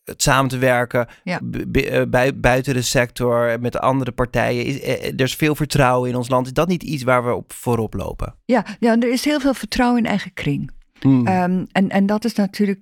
[0.08, 1.40] het samen te werken Ja.
[1.72, 4.64] eh, bij, buiten de sector met andere partijen?
[4.64, 6.46] Is, eh, er is veel vertrouwen in ons land.
[6.46, 8.34] Is dat niet iets waar we op voorop lopen?
[8.44, 10.70] Ja, ja, er is heel veel vertrouwen in eigen kring.
[11.00, 11.26] Hmm.
[11.26, 12.80] Ehm, en, en dat is natuurlijk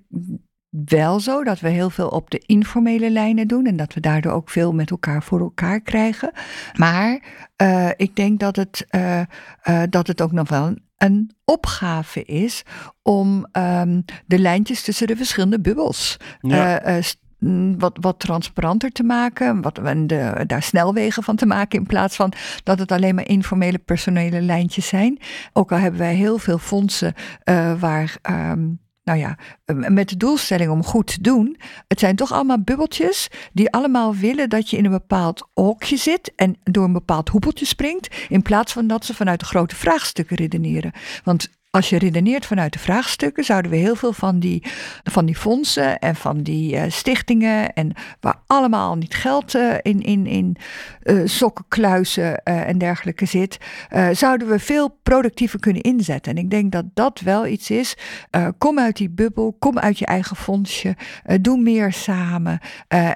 [0.69, 4.31] wel zo, dat we heel veel op de informele lijnen doen en dat we daardoor
[4.31, 6.31] ook veel met elkaar voor elkaar krijgen.
[6.75, 7.19] Maar
[7.55, 9.25] eh, ik denk dat het, eh, eh,
[9.89, 12.63] dat het ook nog wel een, opgave is
[13.03, 16.79] om ehm, de lijntjes tussen de verschillende bubbels Ja.
[16.79, 17.03] eh, eh,
[17.39, 21.85] mm, wat, wat transparanter te maken, wat, en de, daar snelwegen van te maken in
[21.85, 22.33] plaats van
[22.63, 25.19] dat het alleen maar informele personele lijntjes zijn.
[25.53, 28.67] Ook al hebben wij heel veel fondsen eh, waar, ehm,
[29.07, 29.37] nou ja,
[29.89, 31.57] met de doelstelling om goed te doen.
[31.87, 36.31] Het zijn toch allemaal bubbeltjes die allemaal willen dat je in een bepaald hokje zit
[36.35, 40.37] en door een bepaald hoepeltje springt, in plaats van dat ze vanuit de grote vraagstukken
[40.37, 40.91] redeneren.
[41.23, 44.63] Want als je redeneert vanuit de vraagstukken, zouden we heel veel van die,
[45.03, 50.01] van die fondsen en van die eh, stichtingen, en waar allemaal niet geld eh, in,
[50.01, 50.57] in, in
[51.03, 53.57] eh, en dergelijke zit,
[54.11, 56.35] zouden we veel productiever kunnen inzetten.
[56.35, 57.97] En ik denk dat dat wel iets is.
[58.57, 60.95] Kom uit die bubbel, kom uit je eigen fondsje,
[61.41, 62.59] doe meer samen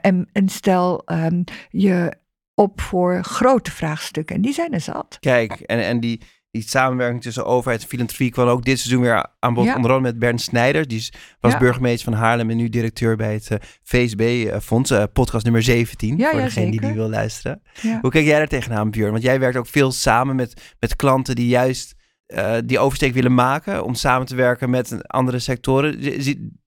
[0.01, 2.13] en, en stel ehm, je
[2.55, 4.35] op voor grote vraagstukken.
[4.35, 5.17] En die zijn er zat.
[5.19, 9.25] Kijk, en, en die, die samenwerking tussen overheid en filantropie kwam ook dit seizoen weer
[9.39, 9.65] aan bod.
[9.65, 9.75] Ja.
[9.75, 10.87] Onder andere met Bernd Snijders.
[10.87, 11.09] Die
[11.39, 11.57] was Ja.
[11.59, 14.93] burgemeester van Haarlem en nu directeur bij het VSB-fonds.
[15.13, 16.87] podcast nummer 17, Ja, voor ja, degene die zeker.
[16.87, 17.61] die wil luisteren.
[17.81, 17.97] Ja.
[18.01, 19.11] Hoe kijk jij daar tegenaan, Björn?
[19.11, 23.33] Want jij werkt ook veel samen met, met klanten die juist eh, die oversteek willen
[23.33, 25.99] maken om samen te werken met andere sectoren.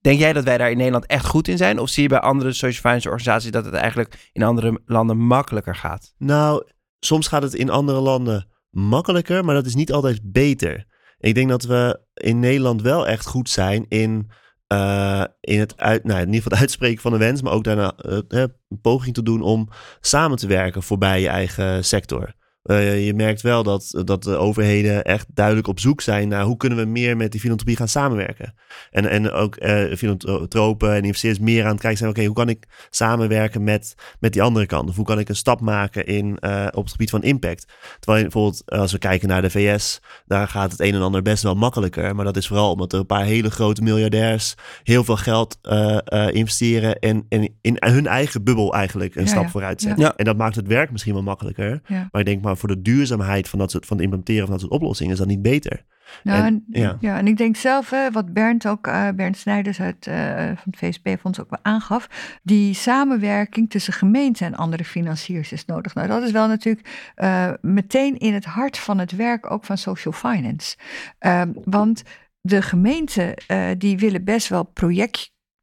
[0.00, 1.78] Denk jij dat wij daar in Nederland echt goed in zijn?
[1.78, 5.76] Of zie je bij andere social finance organisaties dat het eigenlijk in andere landen makkelijker
[5.76, 6.14] gaat?
[6.18, 6.64] Nou,
[7.00, 10.84] soms gaat het in andere landen makkelijker, maar dat is niet altijd beter.
[11.18, 14.30] Ik denk dat we in Nederland wel echt goed zijn in,
[14.66, 17.64] eh, in het uit, nou, in ieder geval het uitspreken van een wens, maar ook
[17.64, 19.68] daarna eh, een poging te doen om
[20.00, 22.34] samen te werken voorbij je eigen sector.
[22.64, 26.56] Eh, je merkt wel dat, dat de overheden echt duidelijk op zoek zijn naar hoe
[26.56, 28.54] kunnen we meer met die filantropie gaan samenwerken.
[28.90, 32.48] En, en ook eh filantropen en investeerders meer aan het kijken zijn, oké, hoe kan
[32.48, 34.88] ik samenwerken met, met die andere kant?
[34.88, 37.66] Of hoe kan ik een stap maken in, eh, op het gebied van impact?
[37.98, 41.22] Terwijl je bijvoorbeeld, als we kijken naar de VS, daar gaat het een en ander
[41.22, 42.14] best wel makkelijker.
[42.14, 45.98] Maar dat is vooral omdat er een paar hele grote miljardairs heel veel geld eh,
[46.04, 49.50] eh, investeren en, en in hun eigen bubbel eigenlijk een Ja, stap ja.
[49.50, 50.04] vooruit zetten.
[50.04, 50.16] Ja.
[50.16, 51.80] En dat maakt het werk misschien wel makkelijker.
[51.86, 52.08] Ja.
[52.10, 54.60] Maar ik denk maar voor de duurzaamheid van, dat soort, van het implementeren van dat
[54.60, 55.84] soort oplossingen is dat niet beter.
[56.22, 56.96] Nou, En- en, ja.
[57.00, 57.18] ja.
[57.18, 60.76] en ik denk zelf, hè, wat Bernd ook, eh, Bernd Snijders uit, eh, van het
[60.76, 62.08] VSB-fonds ook wel aangaf,
[62.42, 65.94] die samenwerking tussen gemeenten en andere financiers is nodig.
[65.94, 69.78] Nou, dat is wel natuurlijk eh, meteen in het hart van het werk ook van
[69.78, 70.76] social finance.
[71.18, 72.02] Ehm, want
[72.40, 73.34] de gemeenten
[73.78, 74.64] die willen best wel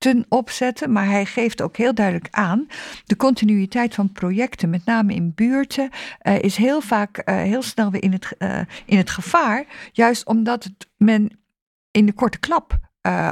[0.01, 2.67] projecten opzetten, maar hij geeft ook heel duidelijk aan,
[3.05, 7.91] de continuïteit van projecten, met name in buurten, eh, is heel vaak eh, heel snel
[7.91, 11.39] weer in het, eh, in het gevaar, juist omdat het, men
[11.91, 12.79] in de korte klap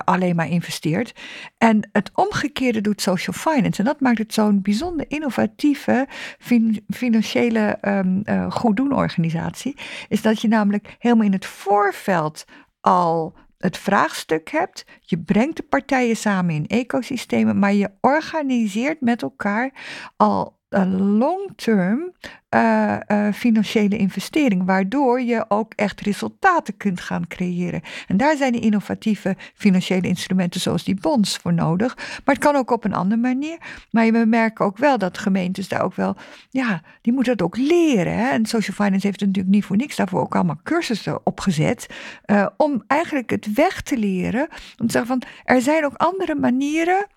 [0.03, 1.13] alleen maar investeert.
[1.57, 3.79] En het omgekeerde doet social finance.
[3.79, 6.07] En dat maakt het zo'n bijzonder innovatieve
[6.39, 9.77] fin- financiële ehm eh, goeddoenorganisatie.
[10.07, 12.45] Is dat je namelijk helemaal in het voorveld
[12.81, 14.85] al het vraagstuk hebt.
[15.01, 19.71] Je brengt de partijen samen in ecosystemen, maar je organiseert met elkaar
[20.17, 22.11] al een long-term
[22.49, 27.81] eh, eh, financiële investering, waardoor je ook echt resultaten kunt gaan creëren.
[28.07, 31.95] En daar zijn de innovatieve financiële instrumenten zoals die bonds voor nodig.
[31.95, 33.57] Maar het kan ook op een andere manier.
[33.91, 36.15] Maar we merken ook wel dat gemeentes daar ook wel,
[36.49, 38.17] ja, die moeten dat ook leren.
[38.17, 38.29] Hè?
[38.29, 41.87] En Social Finance heeft natuurlijk niet voor niks daarvoor ook allemaal cursussen opgezet.
[42.25, 44.47] eh, om eigenlijk het weg te leren.
[44.77, 47.07] Om te zeggen van, er zijn ook andere manieren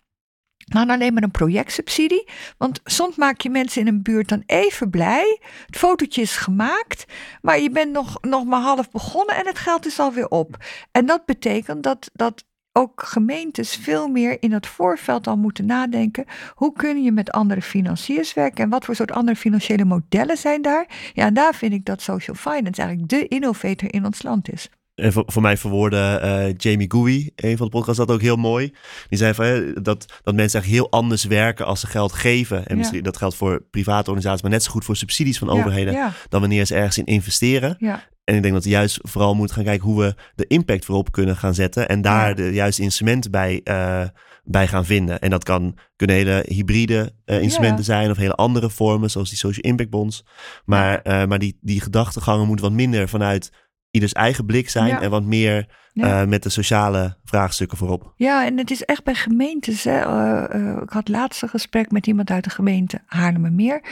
[0.72, 2.28] dan alleen maar een projectsubsidie.
[2.58, 5.40] Want soms maak je mensen in een buurt dan even blij.
[5.66, 7.04] Het fotootje is gemaakt,
[7.42, 10.56] maar je bent nog, nog maar half begonnen en het geld is alweer op.
[10.90, 16.24] En dat betekent dat, dat ook gemeentes veel meer in het voorveld al moeten nadenken.
[16.54, 20.62] Hoe kun je met andere financiers werken en wat voor soort andere financiële modellen zijn
[20.62, 20.86] daar?
[21.12, 24.70] Ja, en daar vind ik dat social finance eigenlijk de innovator in ons land is.
[25.02, 28.36] En voor, voor mij verwoordde uh, Jamie Gooey, een van de podcasts, dat ook heel
[28.36, 28.72] mooi.
[29.08, 32.66] Die zei van, dat, dat mensen echt heel anders werken als ze geld geven.
[32.66, 36.12] En misschien dat geldt voor private organisaties, maar net zo goed voor subsidies van overheden,
[36.28, 37.76] dan wanneer ze ergens in investeren.
[38.24, 41.12] En ik denk dat we juist vooral moeten gaan kijken hoe we de impact voorop
[41.12, 41.88] kunnen gaan zetten.
[41.88, 44.04] En daar de juiste instrumenten bij, uh,
[44.44, 45.20] bij gaan vinden.
[45.20, 49.64] En dat kan, kunnen hele hybride instrumenten zijn of hele andere vormen, zoals die social
[49.70, 50.24] impact bonds.
[50.64, 53.50] Maar, maar die, die gedachtegangen moeten wat minder vanuit
[53.92, 58.12] ieders eigen blik zijn en wat meer uh, met de sociale vraagstukken voorop.
[58.16, 59.84] Ja, en het is echt bij gemeentes.
[59.84, 60.06] Hè.
[60.06, 63.82] Uh, uh, ik had laatst een gesprek met iemand uit de gemeente Haarlemmermeer.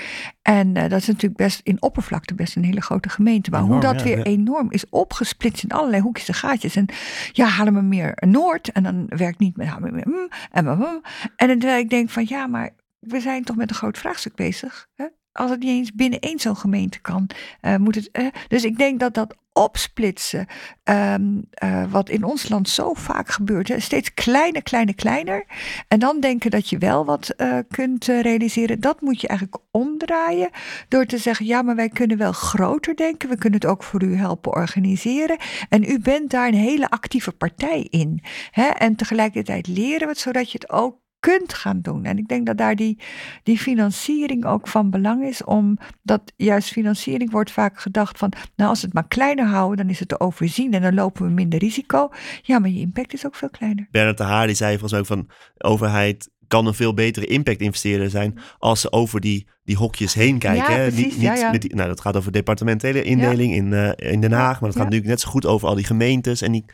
[0.43, 3.51] En dat is natuurlijk best in oppervlakte best een hele grote gemeente.
[3.51, 6.77] Maar hoe dat weer enorm is opgesplitst in allerlei hoekjes en gaatjes.
[6.77, 6.87] En
[7.33, 8.73] ja, Haarlemmermeer Noord.
[8.73, 11.03] En dan werkt niet met Haarlemmermeer mm, en mm,
[11.37, 14.87] En dan ik denk van ja, maar we zijn toch met een groot vraagstuk bezig.
[14.95, 15.05] Hè?
[15.33, 17.31] als het niet eens binnen één zo'n gemeente kan,
[17.63, 18.09] uh, moet het.
[18.13, 20.47] Uh, dus ik denk dat dat opsplitsen,
[20.85, 25.45] um, uh, wat in ons land zo vaak gebeurt, steeds kleiner, kleiner, kleiner.
[25.89, 27.35] En dan denken dat je wel wat
[27.69, 30.51] kunt realiseren, dat moet je eigenlijk omdraaien.
[30.89, 34.03] Door te zeggen: ja, maar wij kunnen wel groter denken, we kunnen het ook voor
[34.03, 35.37] u helpen organiseren.
[35.69, 38.23] En u bent daar een hele actieve partij in.
[38.51, 38.67] Hè?
[38.67, 42.05] En tegelijkertijd leren we het zodat je het ook kunt gaan doen.
[42.05, 42.99] En ik denk dat daar die,
[43.43, 48.81] die financiering ook van belang is, omdat juist financiering wordt vaak gedacht van, nou als
[48.81, 51.59] we het maar kleiner houden, dan is het te overzien en dan lopen we minder
[51.59, 52.11] risico.
[52.43, 53.89] Ja, maar je impact is ook veel kleiner.
[53.91, 55.31] Bernard de Haar die zei volgens mij ook van,
[55.71, 60.39] overheid kan een veel betere impact investeerder zijn als ze over die die hokjes heen
[60.39, 60.85] kijken.
[60.85, 64.33] Ja, Niet, niet Met die, nou, dat gaat over departementele indeling in, uh, in Den
[64.33, 64.61] Haag.
[64.61, 66.43] Maar dat gaat natuurlijk net zo goed over al die gemeentes.
[66.43, 66.65] En die,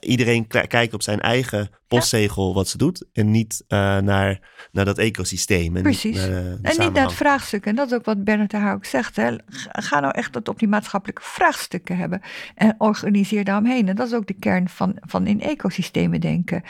[0.00, 3.06] iedereen kijkt op zijn eigen postzegel wat ze doet.
[3.12, 4.40] En niet uh, naar,
[4.72, 5.76] naar dat ecosysteem.
[5.76, 6.16] En Precies.
[6.16, 7.66] Niet, uh, en niet naar het vraagstuk.
[7.66, 9.16] En dat is ook wat Bernard de Haar ook zegt.
[9.16, 9.36] Hè.
[9.68, 12.20] Ga nou echt dat op die maatschappelijke vraagstukken hebben.
[12.54, 13.88] En organiseer daaromheen.
[13.88, 16.62] En dat is ook de kern van, van in ecosystemen denken.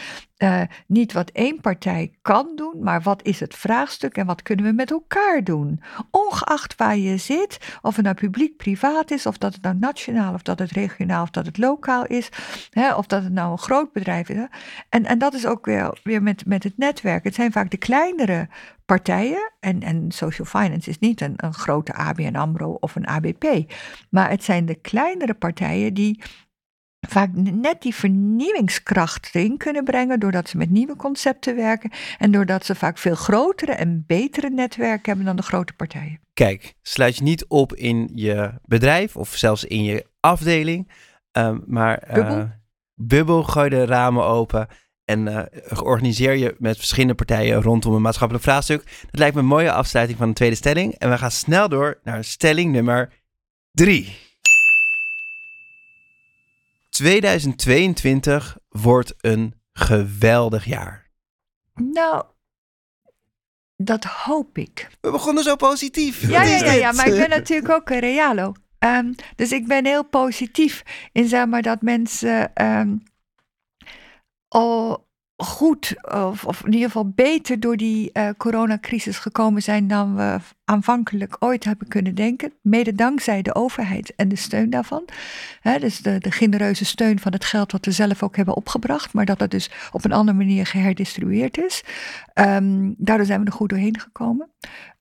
[0.87, 4.73] Niet wat één partij kan doen, maar wat is het vraagstuk en wat kunnen we
[4.73, 5.68] met elkaar doen?
[6.11, 10.35] Ongeacht waar je zit, of het nou publiek, privaat is, of dat het nou nationaal,
[10.35, 12.29] of dat het regionaal, of dat het lokaal is,
[12.71, 14.47] hè, of dat het nou een groot bedrijf is.
[14.89, 17.25] En, en dat is ook weer, weer met, met het netwerk.
[17.25, 18.49] Het zijn vaak de kleinere
[18.85, 23.73] partijen, en, en social finance is niet een, een grote ABN AMRO of een ABP,
[24.11, 26.23] maar het zijn de kleinere partijen die
[27.01, 32.65] vaak net die vernieuwingskracht erin kunnen brengen doordat ze met nieuwe concepten werken en doordat
[32.65, 36.21] ze vaak veel grotere en betere netwerken hebben dan de grote partijen.
[36.33, 40.93] Kijk, sluit je niet op in je bedrijf of zelfs in je afdeling,
[41.33, 42.51] um, maar uh, bubbel.
[42.95, 44.69] bubbel, gooi de ramen open
[45.05, 45.43] en uh,
[45.83, 48.85] organiseer je met verschillende partijen rondom een maatschappelijk vraagstuk.
[48.85, 52.01] Dat lijkt me een mooie afsluiting van de tweede stelling en we gaan snel door
[52.03, 53.13] naar stelling nummer
[53.73, 54.28] drie.
[56.99, 61.11] 2022 wordt een geweldig jaar.
[61.75, 62.25] Nou,
[63.77, 64.89] dat hoop ik.
[65.01, 66.29] We begonnen zo positief.
[66.29, 68.53] Ja, ja, ja, ja, maar ik ben natuurlijk ook een realo.
[68.79, 70.83] Um, dus ik ben heel positief
[71.13, 73.03] in zeg maar dat mensen um,
[74.49, 75.08] al
[75.41, 75.95] goed,
[76.45, 81.65] of, in ieder geval beter door die uh, coronacrisis gekomen zijn dan we aanvankelijk ooit
[81.65, 82.53] hebben kunnen denken.
[82.63, 85.05] Mede dankzij de overheid en de steun daarvan.
[85.81, 89.25] dus de, de genereuze steun van het geld wat we zelf ook hebben opgebracht, maar
[89.25, 91.85] dat dat dus op een andere manier geherdistribueerd is.
[92.35, 94.51] Um, daardoor zijn we er goed doorheen gekomen.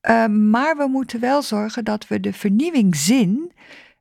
[0.10, 3.52] Um, maar we moeten wel zorgen dat we de vernieuwingszin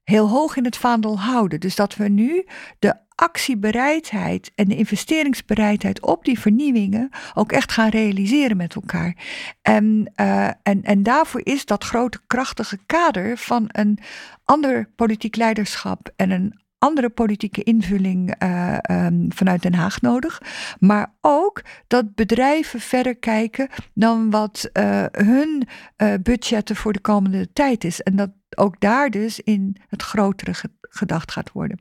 [0.03, 1.61] heel hoog in het vaandel houden.
[1.61, 2.47] Dus dat we nu
[2.79, 9.17] de actiebereidheid en de investeringsbereidheid op die vernieuwingen ook echt gaan realiseren met elkaar.
[9.63, 13.99] En, uh, en, en daarvoor is dat grote krachtige kader van een
[14.45, 20.43] ander politiek leiderschap en een andere politieke invulling uh, um, vanuit Den Haag nodig.
[20.79, 27.53] Maar ook dat bedrijven verder kijken dan wat uh, hun uh, budgetten voor de komende
[27.53, 28.01] tijd is.
[28.01, 30.55] En dat ook daar dus in het grotere
[30.97, 31.81] gedacht gaat worden.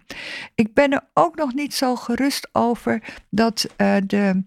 [0.56, 3.68] Ik ben er ook nog niet zo gerust over dat
[4.06, 4.44] de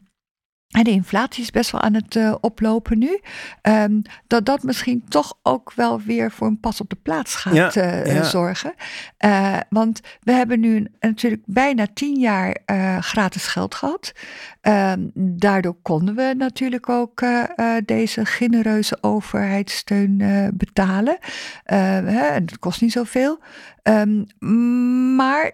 [0.69, 3.21] de inflatie is best wel aan het uh, oplopen nu.
[3.63, 7.75] Um, dat dat misschien toch ook wel weer voor een pas op de plaats gaat
[7.75, 8.23] ja, uh, ja.
[8.23, 8.75] zorgen.
[9.25, 12.57] Uh, want we hebben nu natuurlijk bijna tien jaar
[13.01, 14.13] gratis geld gehad.
[14.63, 17.25] Um, daardoor konden we natuurlijk ook
[17.85, 20.17] deze genereuze overheidssteun
[20.55, 21.19] betalen.
[21.65, 23.43] Hè, en dat kost niet zoveel.
[23.83, 24.27] Um,
[25.17, 25.53] maar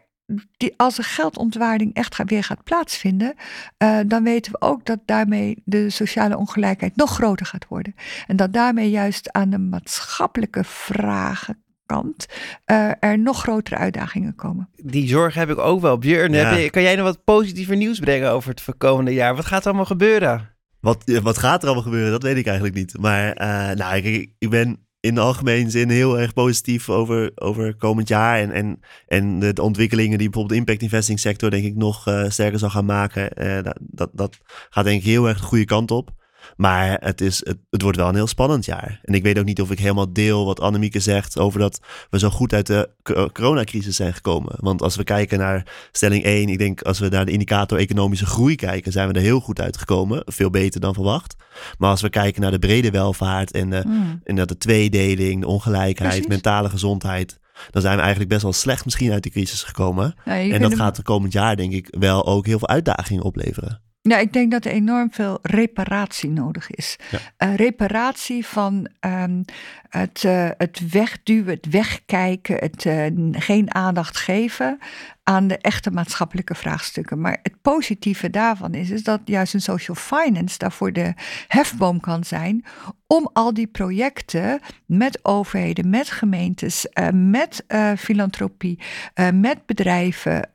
[0.57, 3.35] die, als er geldontwaarding echt weer gaat plaatsvinden,
[3.83, 7.95] uh, dan weten we ook dat daarmee de sociale ongelijkheid nog groter gaat worden.
[8.27, 12.27] En dat daarmee juist aan de maatschappelijke vragen kant
[12.67, 14.69] uh, er nog grotere uitdagingen komen.
[14.83, 15.99] Die zorg heb ik ook wel.
[15.99, 16.45] Björn, Ja.
[16.45, 19.37] heb je, kan jij nog wat positiever nieuws brengen over het komende jaar?
[19.37, 20.53] Wat gaat er allemaal gebeuren?
[20.81, 22.99] Wat, eh, wat gaat er allemaal gebeuren, dat weet ik eigenlijk niet.
[22.99, 27.75] Maar eh, nou, ik, ik ben in de algemene zin heel erg positief over, over
[27.75, 28.39] komend jaar.
[28.39, 32.29] En, en, en de, ontwikkelingen die bijvoorbeeld de impact investing sector denk ik nog eh,
[32.29, 33.33] sterker zal gaan maken.
[33.33, 34.39] Eh, dat, dat, dat
[34.71, 36.11] gaat denk ik heel erg de goede kant op.
[36.57, 39.01] Maar het, is, het, het wordt wel een heel spannend jaar.
[39.03, 41.81] En ik weet ook niet of ik helemaal deel wat Annemieke zegt over dat
[42.11, 44.55] we zo goed uit de co- coronacrisis zijn gekomen.
[44.57, 48.27] Want als we kijken naar stelling 1, ik denk als we naar de indicator economische
[48.27, 50.23] groei kijken, zijn we er heel goed uitgekomen.
[50.27, 51.35] Veel beter dan verwacht.
[51.79, 53.83] Maar als we kijken naar de brede welvaart en de,
[54.25, 56.27] en dat de tweedeling, de ongelijkheid, Precies.
[56.27, 57.39] mentale gezondheid.
[57.71, 60.15] Dan zijn we eigenlijk best wel slecht misschien uit die crisis gekomen.
[60.53, 63.81] En dat hem- gaat de komend jaar denk ik wel ook heel veel uitdagingen opleveren.
[64.09, 66.97] Ja, ik denk dat er enorm veel reparatie nodig is.
[67.11, 67.19] Ja.
[67.37, 69.43] Eh, reparatie van ehm,
[69.89, 74.79] het, eh, het wegduwen, het wegkijken, het eh, geen aandacht geven
[75.25, 77.21] aan de echte maatschappelijke vraagstukken.
[77.21, 81.15] Maar het positieve daarvan is, is dat juist een social finance daarvoor de
[81.49, 82.65] hefboom kan zijn
[83.07, 88.79] om al die projecten met overheden, met gemeentes, eh, met eh, filantropie,
[89.15, 90.53] eh, met bedrijven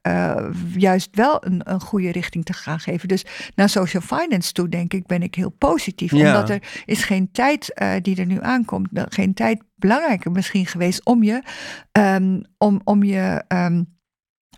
[0.76, 3.08] juist wel een, een goede richting te gaan geven.
[3.08, 6.12] Dus naar social finance toe, denk ik, ben ik heel positief.
[6.12, 6.28] Ja.
[6.28, 11.24] Omdat er is geen tijd die er nu aankomt, geen tijd belangrijker misschien geweest om
[11.24, 11.44] je,
[11.92, 13.84] ehm, om, om je ehm,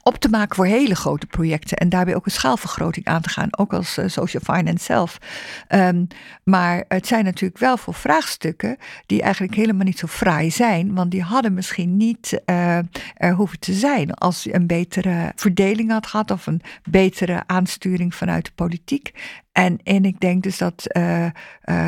[0.03, 1.77] op te maken voor hele grote projecten.
[1.77, 5.17] En daarbij ook een schaalvergroting aan te gaan, ook als eh, social finance zelf.
[5.67, 6.05] Ehm,
[6.43, 10.93] maar het zijn natuurlijk wel voor vraagstukken die eigenlijk helemaal niet zo fraai zijn.
[10.93, 12.77] Want die hadden misschien niet eh,
[13.13, 18.15] er hoeven te zijn als je een betere verdeling had gehad of een betere aansturing
[18.15, 19.11] vanuit de politiek.
[19.51, 21.25] En, en ik denk dus dat eh,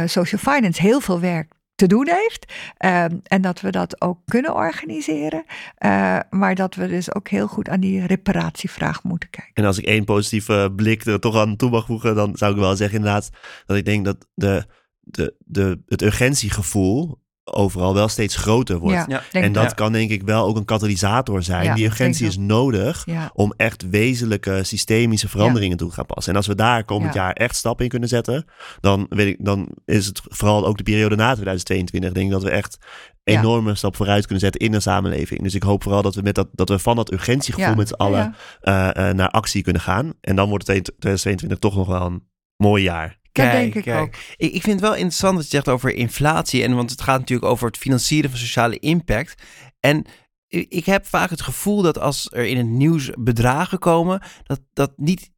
[0.05, 2.53] social finance heel veel werk te doen heeft.
[2.77, 5.43] ehm, en dat we dat ook kunnen organiseren.
[5.77, 9.53] eh, maar dat we dus ook heel goed aan die reparatievraag moeten kijken.
[9.53, 12.59] En als ik één positieve blik er toch aan toe mag voegen, dan zou ik
[12.59, 13.29] wel zeggen inderdaad
[13.65, 14.65] dat ik denk dat de,
[14.99, 18.95] de, de, het urgentiegevoel overal wel steeds groter wordt.
[18.95, 19.21] Ja, Ja.
[19.31, 21.63] denk En dat kan denk ik wel ook een katalysator zijn.
[21.63, 23.31] Ja, Die urgentie is nodig Ja.
[23.33, 26.31] om echt wezenlijke systemische veranderingen toe te gaan passen.
[26.31, 27.21] En als we daar komend Ja.
[27.21, 28.45] jaar echt stappen in kunnen zetten,
[28.79, 32.43] dan, weet ik, dan is het vooral ook de periode na 2022, denk ik dat
[32.43, 32.77] we echt
[33.23, 33.39] Ja.
[33.39, 35.41] enorme stap vooruit kunnen zetten in de samenleving.
[35.43, 37.75] Dus ik hoop vooral dat we, met dat, dat we van dat urgentiegevoel Ja.
[37.75, 40.13] met z'n allen Ja, eh, eh, naar actie kunnen gaan.
[40.21, 42.23] En dan wordt het 2022 toch nog wel een
[42.57, 43.21] mooi jaar.
[43.33, 44.15] Dat denk ik ook.
[44.37, 46.63] Ik, ik vind het wel interessant wat je zegt over inflatie.
[46.63, 49.41] En want het gaat natuurlijk over het financieren van sociale impact.
[49.79, 50.05] En
[50.47, 54.91] ik heb vaak het gevoel dat als er in het nieuws bedragen komen, dat, dat,
[54.95, 55.31] niet,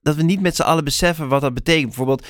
[0.00, 1.86] dat we niet met z'n allen beseffen wat dat betekent.
[1.86, 2.26] Bijvoorbeeld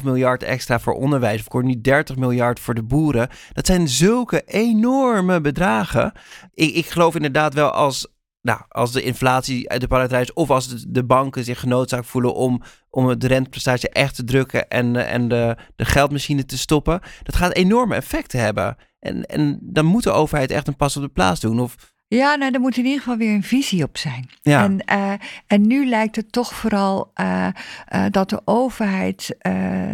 [0.00, 1.40] 8,5 miljard extra voor onderwijs.
[1.40, 3.28] Of hoor nu 30 miljard voor de boeren.
[3.52, 6.12] Dat zijn zulke enorme bedragen.
[6.54, 8.13] Ik, ik geloof inderdaad wel als
[8.44, 12.62] nou, als de inflatie uit de paradijs of als de, banken zich genoodzaakt voelen om,
[12.90, 17.36] om de renteprestatie echt te drukken en, eh, en de, de geldmachine te stoppen, dat
[17.36, 18.76] gaat enorme effecten hebben.
[18.98, 21.60] En, en dan moet de overheid echt een pas op de plaats doen.
[21.60, 24.28] Of, Ja, nou, er moet in ieder geval weer een visie op zijn.
[24.42, 25.12] ja, En, eh,
[25.46, 27.46] en nu lijkt het toch vooral eh,
[27.86, 29.36] eh, dat de overheid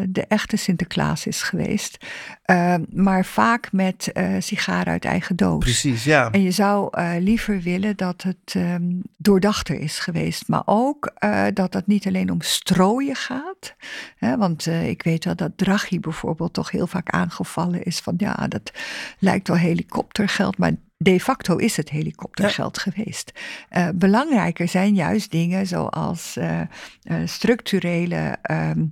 [0.08, 2.06] de echte Sinterklaas is geweest.
[2.90, 5.64] Maar vaak met sigaren uit eigen doos.
[5.64, 6.30] precies, ja.
[6.30, 8.82] En je zou liever willen dat het ehm,
[9.16, 10.48] doordachter is geweest.
[10.48, 11.12] Maar ook
[11.54, 13.74] dat het niet alleen om strooien gaat.
[14.16, 18.48] Hè, want ik weet wel dat Draghi bijvoorbeeld toch heel vaak aangevallen is van ja,
[18.48, 18.72] dat
[19.18, 20.58] lijkt wel helikoptergeld.
[20.58, 20.72] Maar
[21.02, 23.32] de facto is het helikoptergeld geweest.
[23.68, 26.66] Eh, belangrijker zijn juist dingen zoals eh, eh,
[27.24, 28.38] structurele.
[28.42, 28.86] ehm,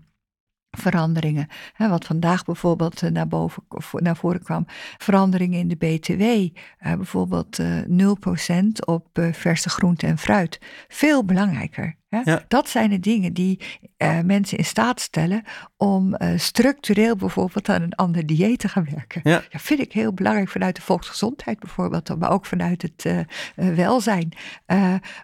[0.70, 1.48] veranderingen.
[1.72, 4.64] Hè, wat vandaag bijvoorbeeld naar, boven, of naar voren kwam.
[4.96, 6.56] Veranderingen in de BTW.
[6.96, 10.60] bijvoorbeeld eh 0% op verse groente en fruit.
[10.88, 11.97] Veel belangrijker.
[12.08, 12.20] Hè?
[12.24, 12.44] Ja.
[12.48, 13.60] Dat zijn de dingen die
[13.96, 15.42] eh, mensen in staat stellen
[15.76, 19.20] om eh, structureel bijvoorbeeld aan een ander dieet te gaan werken.
[19.24, 19.42] Ja.
[19.50, 24.32] vind ik heel belangrijk vanuit de volksgezondheid bijvoorbeeld, maar ook vanuit het eh, welzijn.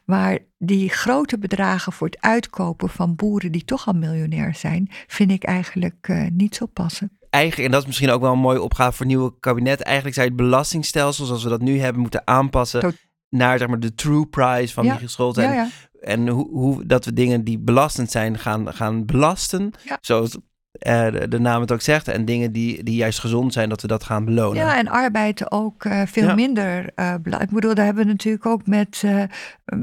[0.05, 5.31] Maar die grote bedragen voor het uitkopen van boeren die toch al miljonair zijn, vind
[5.31, 7.19] ik eigenlijk niet zo passen.
[7.31, 9.81] Eigenlijk, en dat is misschien ook wel een mooie opgave voor het nieuwe kabinet.
[9.81, 12.95] Eigenlijk zou je het belastingstelsel zoals we dat nu hebben moeten aanpassen
[13.35, 15.37] naar zeg maar, de true price van Ja, die geschuld.
[15.39, 15.69] En, Ja, ja.
[16.01, 19.71] en hoe, hoe dat we dingen die belastend zijn gaan, gaan belasten.
[20.01, 20.39] Zoals
[20.73, 22.09] eh, de, de naam het ook zegt.
[22.09, 24.63] En dingen die, die juist gezond zijn, dat we dat gaan belonen.
[24.63, 26.35] Ja, en arbeid ook eh, veel Ja.
[26.35, 26.91] minder.
[26.95, 29.03] eh ik bedoel, daar hebben we natuurlijk ook met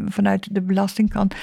[0.06, 1.36] vanuit de belastingkant,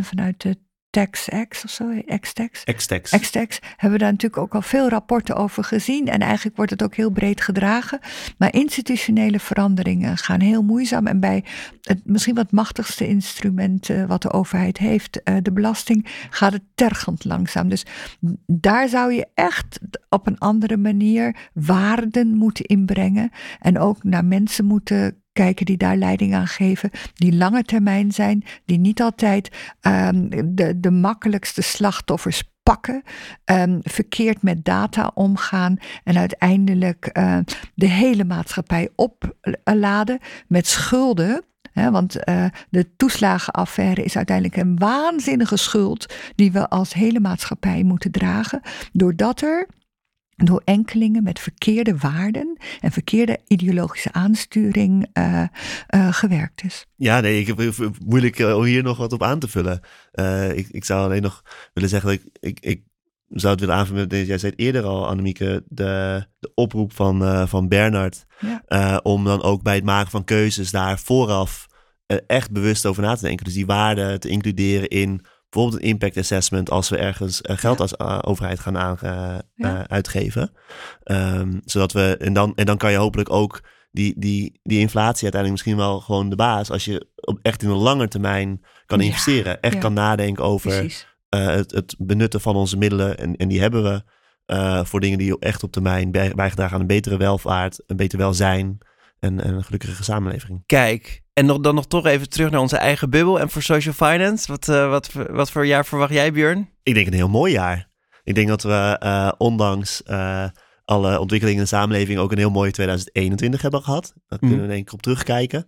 [0.00, 0.56] vanuit de
[0.94, 2.64] TaxX of zo, X-Tax.
[2.64, 3.10] X-Tax.
[3.10, 6.08] X-Tax hebben we daar natuurlijk ook al veel rapporten over gezien.
[6.08, 7.98] En eigenlijk wordt het ook heel breed gedragen.
[8.38, 11.06] Maar institutionele veranderingen gaan heel moeizaam.
[11.06, 11.44] En bij
[11.82, 16.62] het misschien wat machtigste instrument uh, wat de overheid heeft, uh, de belasting, gaat het
[16.74, 17.68] tergend langzaam.
[17.68, 17.84] Dus
[18.46, 19.78] daar zou je echt
[20.08, 23.30] op een andere manier waarden moeten inbrengen.
[23.60, 28.44] En ook naar mensen moeten kijken die daar leiding aan geven, die lange termijn zijn,
[28.64, 33.02] die niet altijd um, de, de makkelijkste slachtoffers pakken,
[33.44, 37.38] um, verkeerd met data omgaan en uiteindelijk uh,
[37.74, 40.18] de hele maatschappij opladen
[40.48, 41.44] met schulden.
[41.74, 48.10] Want uh, de toeslagenaffaire is uiteindelijk een waanzinnige schuld die we als hele maatschappij moeten
[48.10, 48.60] dragen,
[48.92, 49.68] doordat er
[50.36, 55.42] door enkelingen met verkeerde waarden en verkeerde ideologische aansturing uh,
[55.94, 56.86] uh, gewerkt is.
[56.96, 57.74] Ja, nee, ik heb
[58.06, 59.80] moeilijk uh, om hier nog wat op aan te vullen.
[60.56, 62.82] ik, ik zou alleen nog willen zeggen dat ik, ik, ik
[63.28, 67.48] zou het willen aanvullen met, jij zei het eerder al, Annemieke, de, de oproep van,
[67.48, 68.24] van Bernard.
[68.38, 69.00] Ja.
[69.02, 71.66] om dan ook bij het maken van keuzes daar vooraf
[72.26, 73.44] echt bewust over na te denken.
[73.44, 75.24] Dus die waarden te includeren in
[75.54, 78.98] bijvoorbeeld een impact assessment als we ergens uh, geld als uh, overheid gaan aan,
[79.54, 79.88] ja.
[79.88, 80.52] uitgeven.
[81.04, 85.22] Um, zodat we, en dan, en dan kan je hopelijk ook die, die, die inflatie
[85.22, 89.00] uiteindelijk misschien wel gewoon de baas, als je op, echt in een lange termijn kan
[89.00, 93.82] investeren, echt kan nadenken over het, het benutten van onze middelen, en, en die hebben
[93.82, 94.02] we.
[94.84, 98.78] voor dingen die echt op termijn bijgedragen aan een betere welvaart, een beter welzijn
[99.24, 100.62] en, en een gelukkige samenleving.
[100.66, 103.94] Kijk, en nog, dan nog toch even terug naar onze eigen bubbel en voor social
[103.94, 104.50] finance.
[104.52, 106.70] Wat, uh, wat, wat voor jaar verwacht jij, Björn?
[106.82, 107.90] Ik denk een heel mooi jaar.
[108.22, 110.46] Ik denk dat we uh, ondanks uh,
[110.84, 114.14] alle ontwikkelingen in de samenleving ook een heel mooi 2021 hebben gehad.
[114.26, 115.66] Daar kunnen we denk ik op terugkijken.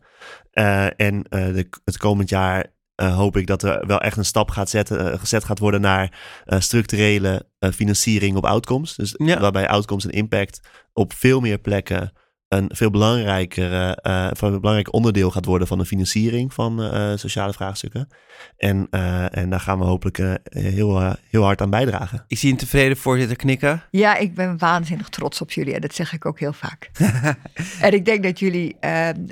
[0.97, 5.19] en de, het komend jaar hoop ik dat er wel echt een stap gaat zetten,
[5.19, 8.95] gezet gaat worden naar structurele financiering op outcomes.
[8.95, 9.41] Dus ja.
[9.41, 10.61] waarbij outcomes en impact
[10.93, 12.13] op veel meer plekken
[12.49, 13.73] een veel belangrijker,
[14.07, 18.09] uh, een belangrijk onderdeel gaat worden van de financiering van uh, sociale vraagstukken.
[18.57, 22.25] En, uh, en daar gaan we hopelijk heel, heel hard aan bijdragen.
[22.29, 23.83] Ik zie een tevreden voorzitter knikken.
[23.91, 26.91] Ja, ik ben waanzinnig trots op jullie en dat zeg ik ook heel vaak.
[27.81, 28.77] en ik denk dat jullie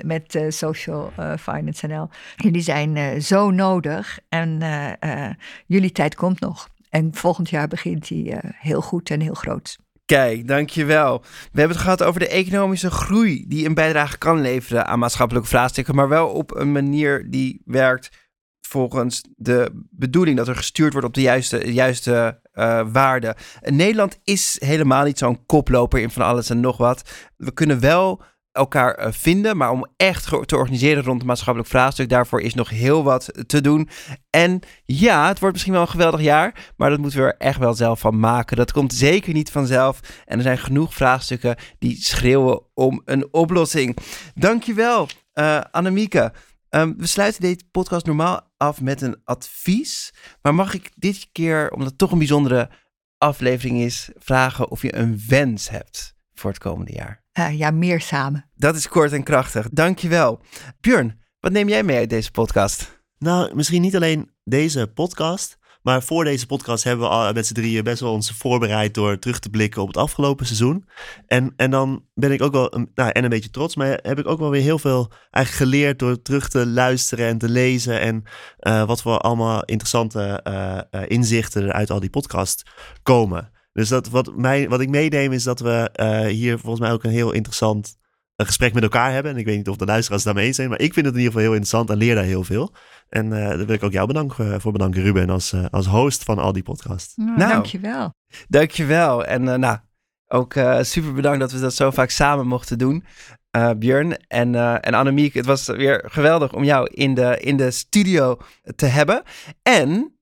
[0.03, 4.59] met Social Finance NL, jullie zijn zo nodig en
[5.65, 6.69] jullie tijd komt nog.
[6.89, 9.77] En volgend jaar begint die heel goed en heel groot.
[10.05, 11.19] Kijk, dankjewel.
[11.51, 15.49] We hebben het gehad over de economische groei die een bijdrage kan leveren aan maatschappelijke
[15.49, 18.09] vraagstukken, maar wel op een manier die werkt
[18.67, 23.35] volgens de bedoeling dat er gestuurd wordt op de juiste, juiste uh, waarden.
[23.61, 27.09] Nederland is helemaal niet zo'n koploper in van alles en nog wat.
[27.37, 28.23] We kunnen wel
[28.55, 29.57] elkaar eh, vinden.
[29.57, 33.61] Maar om echt te organiseren rond het maatschappelijk vraagstuk, daarvoor is nog heel wat te
[33.61, 33.89] doen.
[34.29, 37.59] En ja, het wordt misschien wel een geweldig jaar, maar dat moeten we er echt
[37.59, 38.57] wel zelf van maken.
[38.57, 39.99] Dat komt zeker niet vanzelf.
[40.25, 43.97] En er zijn genoeg vraagstukken die schreeuwen om een oplossing.
[44.33, 46.33] Dankjewel, uh, Annemieke.
[46.69, 50.13] Um, we sluiten deze podcast normaal af met een advies.
[50.41, 52.69] Maar mag ik dit keer, omdat het toch een bijzondere
[53.17, 57.24] aflevering is, vragen of je een wens hebt voor het komende jaar?
[57.39, 58.49] Uh, ja, meer samen.
[58.55, 59.69] Dat is kort en krachtig.
[59.69, 60.41] Dankjewel.
[60.81, 63.03] Björn, wat neem jij mee uit deze podcast?
[63.17, 65.57] Nou, misschien niet alleen deze podcast.
[65.81, 69.19] Maar voor deze podcast hebben we al met z'n drieën best wel ons voorbereid door
[69.19, 70.85] terug te blikken op het afgelopen seizoen.
[71.27, 74.19] En, en dan ben ik ook wel, een, nou, en een beetje trots, maar heb
[74.19, 77.99] ik ook wel weer heel veel eigenlijk geleerd door terug te luisteren en te lezen.
[77.99, 78.23] En
[78.59, 82.63] uh, wat voor allemaal interessante uh, uh, inzichten er uit al die podcasts
[83.03, 83.51] komen.
[83.75, 87.03] Dus dat, wat, mij, wat ik meeneem is dat we uh, hier volgens mij ook
[87.03, 87.97] een heel interessant
[88.35, 89.31] een gesprek met elkaar hebben.
[89.31, 91.21] En ik weet niet of de luisteraars daarmee eens zijn, maar ik vind het in
[91.21, 92.73] ieder geval heel interessant en leer daar heel veel.
[93.09, 95.85] En uh, daar wil ik ook jou bedanken, uh, voor bedanken, Ruben, als, uh, als
[95.85, 97.15] host van al die podcasts.
[97.15, 98.13] Nou, nou dankjewel.
[98.47, 99.25] Dankjewel.
[99.25, 99.77] En nou,
[100.27, 103.03] ook super bedankt dat we dat zo vaak samen mochten doen.
[103.77, 108.37] Björn en, en Annemiek, het was weer geweldig om jou in de, in de studio
[108.75, 109.23] te hebben.
[109.61, 110.15] En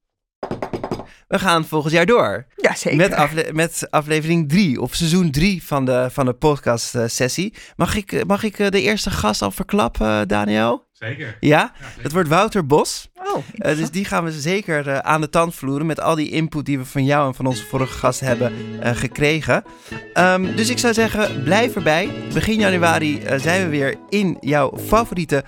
[1.34, 2.46] we gaan volgend jaar door.
[2.56, 2.98] Ja, zeker.
[2.98, 7.54] Met, met aflevering 3 of seizoen 3 van de, van de podcast uh, sessie.
[7.76, 10.88] Mag ik, eh, mag ik uh, de eerste gast al verklappen, Daniel?
[10.92, 11.38] Zeker.
[11.40, 11.58] Ja?
[11.58, 12.04] ja zeker.
[12.04, 13.12] Dat wordt Wouter Bos.
[13.16, 16.78] Oh, dus die gaan we zeker aan de tand vloeren met al die input die
[16.78, 19.64] we van jou en van onze vorige gast hebben gekregen.
[20.14, 22.10] Um, dus ik zou zeggen, blijf erbij.
[22.34, 25.44] Begin januari zijn we weer in jouw favoriete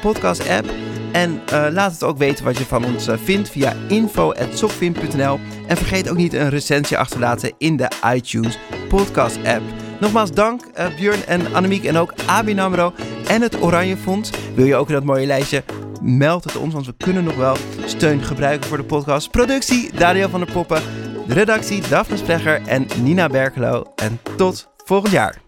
[0.00, 0.70] podcast app.
[1.12, 5.38] En uh, laat het ook weten wat je van ons uh, vindt via info.sokvin.nl.
[5.66, 8.58] En vergeet ook niet een recensie achter te laten in de iTunes
[8.88, 9.62] podcast app.
[10.00, 12.92] Nogmaals dank uh, Björn en Annemiek en ook Abin AMRO
[13.28, 14.30] en het Oranje Fonds.
[14.54, 15.62] Wil je ook in dat mooie lijstje
[16.02, 19.30] meld het ons, want we kunnen nog wel steun gebruiken voor de podcast.
[19.30, 20.82] Productie Dario van der Poppen,
[21.26, 23.92] redactie Daphne Sprecher en Nina Berkelo.
[23.96, 25.40] En tot volgend jaar.